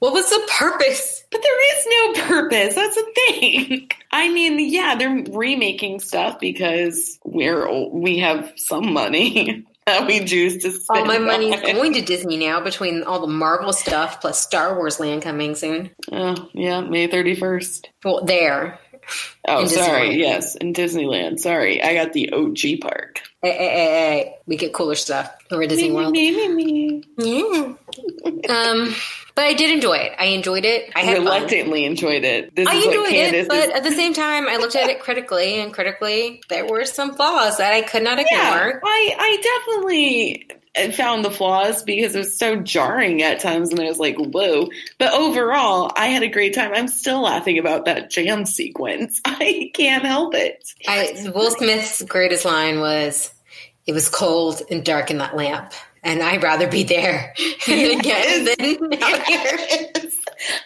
What 0.00 0.12
was 0.12 0.28
the 0.28 0.46
purpose? 0.58 1.19
But 1.30 1.42
there 1.42 1.78
is 1.78 1.86
no 2.16 2.22
purpose. 2.26 2.74
That's 2.74 2.94
the 2.96 3.12
thing. 3.14 3.90
I 4.10 4.28
mean, 4.32 4.58
yeah, 4.58 4.96
they're 4.96 5.24
remaking 5.30 6.00
stuff 6.00 6.40
because 6.40 7.18
we're 7.24 7.88
we 7.90 8.18
have 8.18 8.52
some 8.56 8.92
money 8.92 9.64
that 9.86 10.06
we 10.06 10.24
choose 10.24 10.58
to 10.62 10.72
spend. 10.72 11.00
All 11.00 11.06
my 11.06 11.18
money 11.18 11.52
is 11.52 11.62
on 11.62 11.68
it. 11.68 11.74
going 11.74 11.92
to 11.94 12.00
Disney 12.02 12.36
now 12.36 12.60
between 12.60 13.04
all 13.04 13.20
the 13.20 13.26
Marvel 13.28 13.72
stuff 13.72 14.20
plus 14.20 14.40
Star 14.40 14.74
Wars 14.74 14.98
Land 14.98 15.22
coming 15.22 15.54
soon. 15.54 15.90
Oh, 16.10 16.48
yeah, 16.52 16.80
May 16.80 17.06
thirty 17.06 17.34
first. 17.36 17.88
Well, 18.04 18.24
there. 18.24 18.78
Oh, 19.48 19.64
sorry. 19.66 20.10
Disneyland. 20.10 20.18
Yes, 20.18 20.54
in 20.56 20.72
Disneyland. 20.74 21.40
Sorry, 21.40 21.82
I 21.82 21.94
got 21.94 22.12
the 22.12 22.30
OG 22.32 22.80
park. 22.82 23.22
Hey, 23.42 23.52
hey, 23.52 23.68
hey, 23.68 23.84
hey. 23.86 24.34
We 24.46 24.56
get 24.56 24.72
cooler 24.74 24.94
stuff 24.94 25.34
over 25.50 25.62
at 25.62 25.68
Disney 25.70 25.90
World. 25.92 26.12
Me, 26.12 26.30
me, 26.48 26.48
me, 26.48 27.04
Yeah. 27.16 27.72
um, 28.48 28.94
but 29.34 29.44
I 29.44 29.54
did 29.54 29.70
enjoy 29.70 29.94
it. 29.94 30.12
I 30.18 30.26
enjoyed 30.26 30.64
it. 30.66 30.90
I 30.94 31.02
me. 31.02 31.08
had 31.08 31.16
fun. 31.16 31.24
Reluctantly 31.24 31.84
enjoyed 31.86 32.24
it. 32.24 32.54
This 32.54 32.68
I 32.68 32.74
is 32.76 32.84
enjoyed 32.84 33.12
it, 33.12 33.48
but 33.48 33.68
is. 33.70 33.74
at 33.74 33.82
the 33.82 33.92
same 33.92 34.12
time, 34.12 34.46
I 34.46 34.56
looked 34.56 34.76
at 34.76 34.90
it 34.90 35.00
critically, 35.00 35.58
and 35.60 35.72
critically, 35.72 36.42
there 36.50 36.66
were 36.66 36.84
some 36.84 37.14
flaws 37.14 37.56
that 37.58 37.72
I 37.72 37.80
could 37.82 38.02
not 38.02 38.18
Yeah, 38.18 38.24
ignore. 38.58 38.80
I, 38.84 39.14
I 39.18 39.64
definitely 39.66 40.48
found 40.94 41.24
the 41.24 41.30
flaws 41.30 41.82
because 41.82 42.14
it 42.14 42.18
was 42.18 42.36
so 42.36 42.56
jarring 42.56 43.22
at 43.22 43.40
times, 43.40 43.70
and 43.70 43.80
I 43.80 43.84
was 43.84 43.98
like, 43.98 44.16
"Whoa!" 44.16 44.68
But 44.98 45.12
overall, 45.12 45.92
I 45.96 46.06
had 46.06 46.22
a 46.22 46.28
great 46.28 46.54
time. 46.54 46.72
I'm 46.74 46.88
still 46.88 47.22
laughing 47.22 47.58
about 47.58 47.84
that 47.86 48.10
jam 48.10 48.44
sequence. 48.46 49.20
I 49.24 49.70
can't 49.74 50.04
help 50.04 50.34
it. 50.34 50.72
I, 50.86 51.30
Will 51.34 51.50
Smith's 51.50 52.02
greatest 52.02 52.44
line 52.44 52.80
was, 52.80 53.32
"It 53.86 53.92
was 53.92 54.08
cold 54.08 54.62
and 54.70 54.84
dark 54.84 55.10
in 55.10 55.18
that 55.18 55.36
lamp, 55.36 55.72
and 56.02 56.22
I'd 56.22 56.42
rather 56.42 56.68
be 56.68 56.84
there 56.84 57.34
again 57.66 58.44
than 58.44 58.94
out 59.02 59.22
here." 59.24 59.58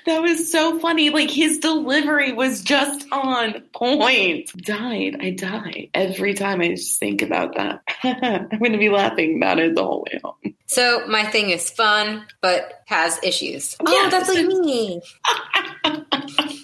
That 0.07 0.23
was 0.23 0.51
so 0.51 0.79
funny. 0.79 1.11
Like 1.11 1.31
his 1.31 1.59
delivery 1.59 2.33
was 2.33 2.63
just 2.63 3.07
on 3.13 3.61
point. 3.73 4.51
Died. 4.57 5.17
I 5.21 5.31
die 5.31 5.91
every 5.95 6.35
time 6.35 6.61
I 6.61 6.69
just 6.71 6.99
think 7.01 7.23
about 7.23 7.55
that. 7.57 7.83
I'm 8.03 8.59
going 8.59 8.73
to 8.73 8.79
be 8.79 8.91
laughing 8.91 9.37
about 9.37 9.59
it 9.59 9.75
the 9.75 9.85
whole 9.85 10.07
way 10.11 10.21
home. 10.23 10.55
So 10.67 11.07
my 11.07 11.25
thing 11.25 11.51
is 11.51 11.71
fun, 11.71 12.27
but 12.41 12.83
has 12.87 13.19
issues. 13.23 13.77
Yeah, 13.81 13.87
oh, 13.89 14.09
that's 14.11 14.29
like 14.29 14.47
me. 14.47 15.01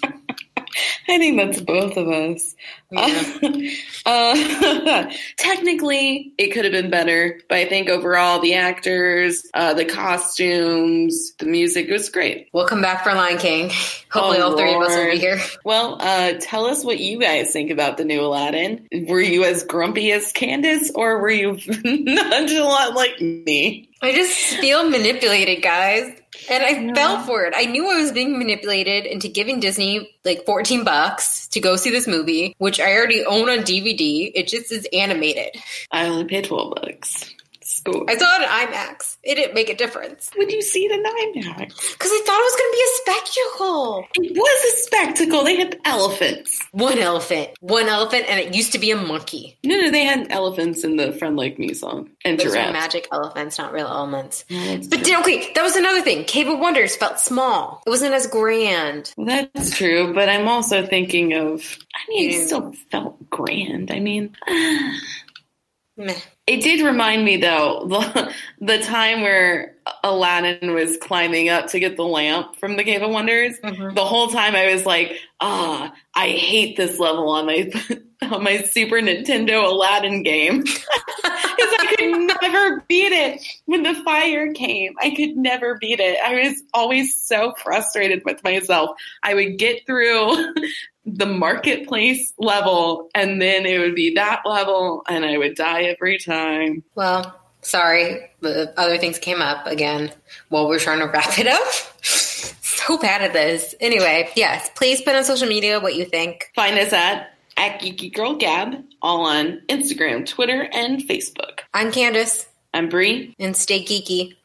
I 1.11 1.17
think 1.17 1.37
that's 1.37 1.61
both 1.61 1.97
of 1.97 2.07
us. 2.07 2.55
Yeah. 2.89 3.23
Uh, 4.03 5.11
technically, 5.37 6.33
it 6.39 6.47
could 6.47 6.65
have 6.65 6.71
been 6.71 6.89
better, 6.89 7.39
but 7.47 7.59
I 7.59 7.65
think 7.65 7.87
overall, 7.87 8.39
the 8.39 8.55
actors, 8.55 9.45
uh, 9.53 9.75
the 9.75 9.85
costumes, 9.85 11.33
the 11.37 11.45
music 11.45 11.87
was 11.87 12.09
great. 12.09 12.49
We'll 12.51 12.67
come 12.67 12.81
back 12.81 13.03
for 13.03 13.13
Lion 13.13 13.37
King. 13.37 13.69
Hopefully, 14.11 14.39
Oh, 14.39 14.49
all 14.51 14.57
three 14.57 14.73
of 14.73 14.81
us 14.81 14.95
will 14.95 15.11
be 15.11 15.19
here. 15.19 15.39
Well, 15.63 15.97
uh, 16.01 16.33
tell 16.41 16.65
us 16.65 16.83
what 16.83 16.99
you 16.99 17.19
guys 17.19 17.51
think 17.51 17.69
about 17.69 17.97
the 17.97 18.05
new 18.05 18.21
Aladdin. 18.21 18.87
Were 19.07 19.21
you 19.21 19.43
as 19.43 19.63
grumpy 19.63 20.11
as 20.11 20.31
Candace, 20.31 20.91
or 20.95 21.19
were 21.19 21.29
you 21.29 21.59
nonchalant 21.83 22.95
like 22.95 23.21
me? 23.21 23.87
I 24.01 24.13
just 24.13 24.35
feel 24.57 24.89
manipulated, 24.89 25.61
guys. 25.61 26.11
And 26.49 26.63
I 26.63 26.69
Yeah. 26.69 26.93
fell 26.93 27.23
for 27.23 27.45
it. 27.45 27.53
I 27.55 27.65
knew 27.65 27.89
I 27.89 28.01
was 28.01 28.11
being 28.11 28.37
manipulated 28.37 29.05
into 29.05 29.27
giving 29.27 29.59
Disney 29.59 30.09
like 30.25 30.45
14 30.45 30.83
bucks 30.83 31.47
to 31.49 31.59
go 31.59 31.75
see 31.75 31.89
this 31.89 32.07
movie, 32.07 32.55
which 32.57 32.79
I 32.79 32.93
already 32.93 33.23
own 33.25 33.49
on 33.49 33.59
DVD. 33.59 34.31
It 34.33 34.47
just 34.47 34.71
is 34.71 34.87
animated. 34.93 35.55
I 35.91 36.07
only 36.07 36.25
paid 36.25 36.45
twelve 36.45 36.75
bucks. 36.75 37.33
Score. 37.81 38.05
I 38.07 38.15
saw 38.17 38.35
it 38.35 38.43
in 38.43 38.47
IMAX. 38.49 39.17
It 39.23 39.35
didn't 39.35 39.53
make 39.55 39.69
a 39.69 39.75
difference. 39.75 40.29
Would 40.37 40.51
you 40.51 40.61
see 40.61 40.85
it 40.85 40.91
in 40.91 41.01
IMAX? 41.03 41.69
Because 41.93 42.11
I 42.11 42.21
thought 42.25 42.39
it 42.39 42.43
was 42.43 42.55
going 42.57 42.71
to 42.71 42.77
be 42.77 42.83
a 42.83 42.93
spectacle. 43.01 44.07
It 44.15 44.37
was 44.37 44.73
a 44.73 44.77
spectacle. 44.83 45.43
They 45.43 45.55
had 45.57 45.79
elephants. 45.85 46.61
One 46.71 46.99
elephant. 46.99 47.49
One 47.59 47.87
elephant, 47.87 48.25
and 48.29 48.39
it 48.39 48.53
used 48.55 48.71
to 48.73 48.79
be 48.79 48.91
a 48.91 48.95
monkey. 48.95 49.57
No, 49.63 49.75
no, 49.79 49.89
they 49.91 50.03
had 50.03 50.31
elephants 50.31 50.83
in 50.83 50.97
the 50.97 51.11
Friend 51.13 51.35
Like 51.35 51.57
Me 51.59 51.73
song 51.73 52.09
and 52.23 52.39
Those 52.39 52.53
giraffes. 52.53 52.73
magic 52.73 53.07
elephants, 53.11 53.57
not 53.57 53.73
real 53.73 53.87
elements. 53.87 54.45
But 54.49 55.03
true. 55.03 55.17
okay, 55.19 55.51
that 55.53 55.63
was 55.63 55.75
another 55.75 56.01
thing. 56.01 56.23
Cave 56.25 56.47
of 56.47 56.59
Wonders 56.59 56.95
felt 56.95 57.19
small. 57.19 57.81
It 57.85 57.89
wasn't 57.89 58.13
as 58.13 58.27
grand. 58.27 59.13
That's 59.17 59.75
true, 59.75 60.13
but 60.13 60.29
I'm 60.29 60.47
also 60.47 60.85
thinking 60.85 61.33
of. 61.33 61.77
I 61.95 61.99
mean, 62.09 62.31
it 62.31 62.45
still 62.45 62.73
felt 62.91 63.29
grand. 63.29 63.91
I 63.91 63.99
mean, 63.99 64.35
Meh. 65.97 66.13
It 66.47 66.61
did 66.63 66.85
remind 66.85 67.23
me 67.25 67.37
though 67.37 67.85
the, 67.89 68.33
the 68.59 68.79
time 68.83 69.21
where 69.21 69.75
Aladdin 70.03 70.73
was 70.73 70.97
climbing 70.97 71.49
up 71.49 71.67
to 71.67 71.79
get 71.79 71.97
the 71.97 72.03
lamp 72.05 72.55
from 72.57 72.75
the 72.77 72.83
Cave 72.83 73.01
of 73.01 73.09
Wonders. 73.11 73.59
Mhm. 73.59 73.95
The 73.95 74.05
whole 74.05 74.27
time 74.27 74.55
I 74.55 74.73
was 74.73 74.85
like, 74.85 75.17
ah, 75.39 75.93
I 76.13 76.29
hate 76.29 76.77
this 76.77 76.99
level 76.99 77.29
on 77.29 77.45
my 77.45 77.71
on 78.21 78.43
my 78.43 78.61
Super 78.63 78.97
Nintendo 78.97 79.65
Aladdin 79.65 80.23
game 80.23 80.59
because 81.23 81.73
I 81.79 81.95
could 81.97 82.41
never 82.41 82.83
beat 82.87 83.11
it 83.11 83.41
when 83.65 83.83
the 83.83 83.95
fire 83.95 84.53
came. 84.53 84.93
I 84.99 85.11
could 85.15 85.35
never 85.35 85.77
beat 85.79 85.99
it. 85.99 86.17
I 86.23 86.35
was 86.35 86.61
always 86.73 87.19
so 87.19 87.53
frustrated 87.57 88.23
with 88.25 88.43
myself. 88.43 88.91
I 89.23 89.33
would 89.33 89.57
get 89.57 89.85
through 89.87 90.53
the 91.05 91.25
marketplace 91.25 92.31
level 92.37 93.09
and 93.15 93.41
then 93.41 93.65
it 93.65 93.79
would 93.79 93.95
be 93.95 94.13
that 94.13 94.41
level 94.45 95.01
and 95.09 95.25
I 95.25 95.37
would 95.37 95.55
die 95.55 95.83
every 95.83 96.19
time. 96.19 96.83
Well, 96.93 97.40
sorry, 97.61 98.29
the 98.41 98.73
other 98.77 98.97
things 98.97 99.17
came 99.17 99.41
up 99.41 99.65
again 99.67 100.11
while 100.49 100.67
we're 100.67 100.79
trying 100.79 100.99
to 100.99 101.05
wrap 101.05 101.37
it 101.39 101.47
up. 101.47 101.67
so 102.03 102.97
bad 102.97 103.21
at 103.21 103.33
this. 103.33 103.75
Anyway, 103.79 104.29
yes, 104.35 104.69
please 104.75 105.01
put 105.01 105.15
on 105.15 105.23
social 105.23 105.47
media 105.47 105.79
what 105.79 105.95
you 105.95 106.05
think. 106.05 106.51
Find 106.55 106.77
us 106.77 106.93
at 106.93 107.33
at 107.57 107.81
Geeky 107.81 108.13
Girl 108.13 108.35
Gab 108.35 108.83
all 109.01 109.25
on 109.25 109.61
Instagram, 109.69 110.25
Twitter, 110.25 110.67
and 110.73 111.01
Facebook. 111.01 111.59
I'm 111.73 111.91
Candace, 111.91 112.47
I'm 112.73 112.89
Bree. 112.89 113.35
and 113.39 113.55
stay 113.55 113.83
geeky. 113.83 114.35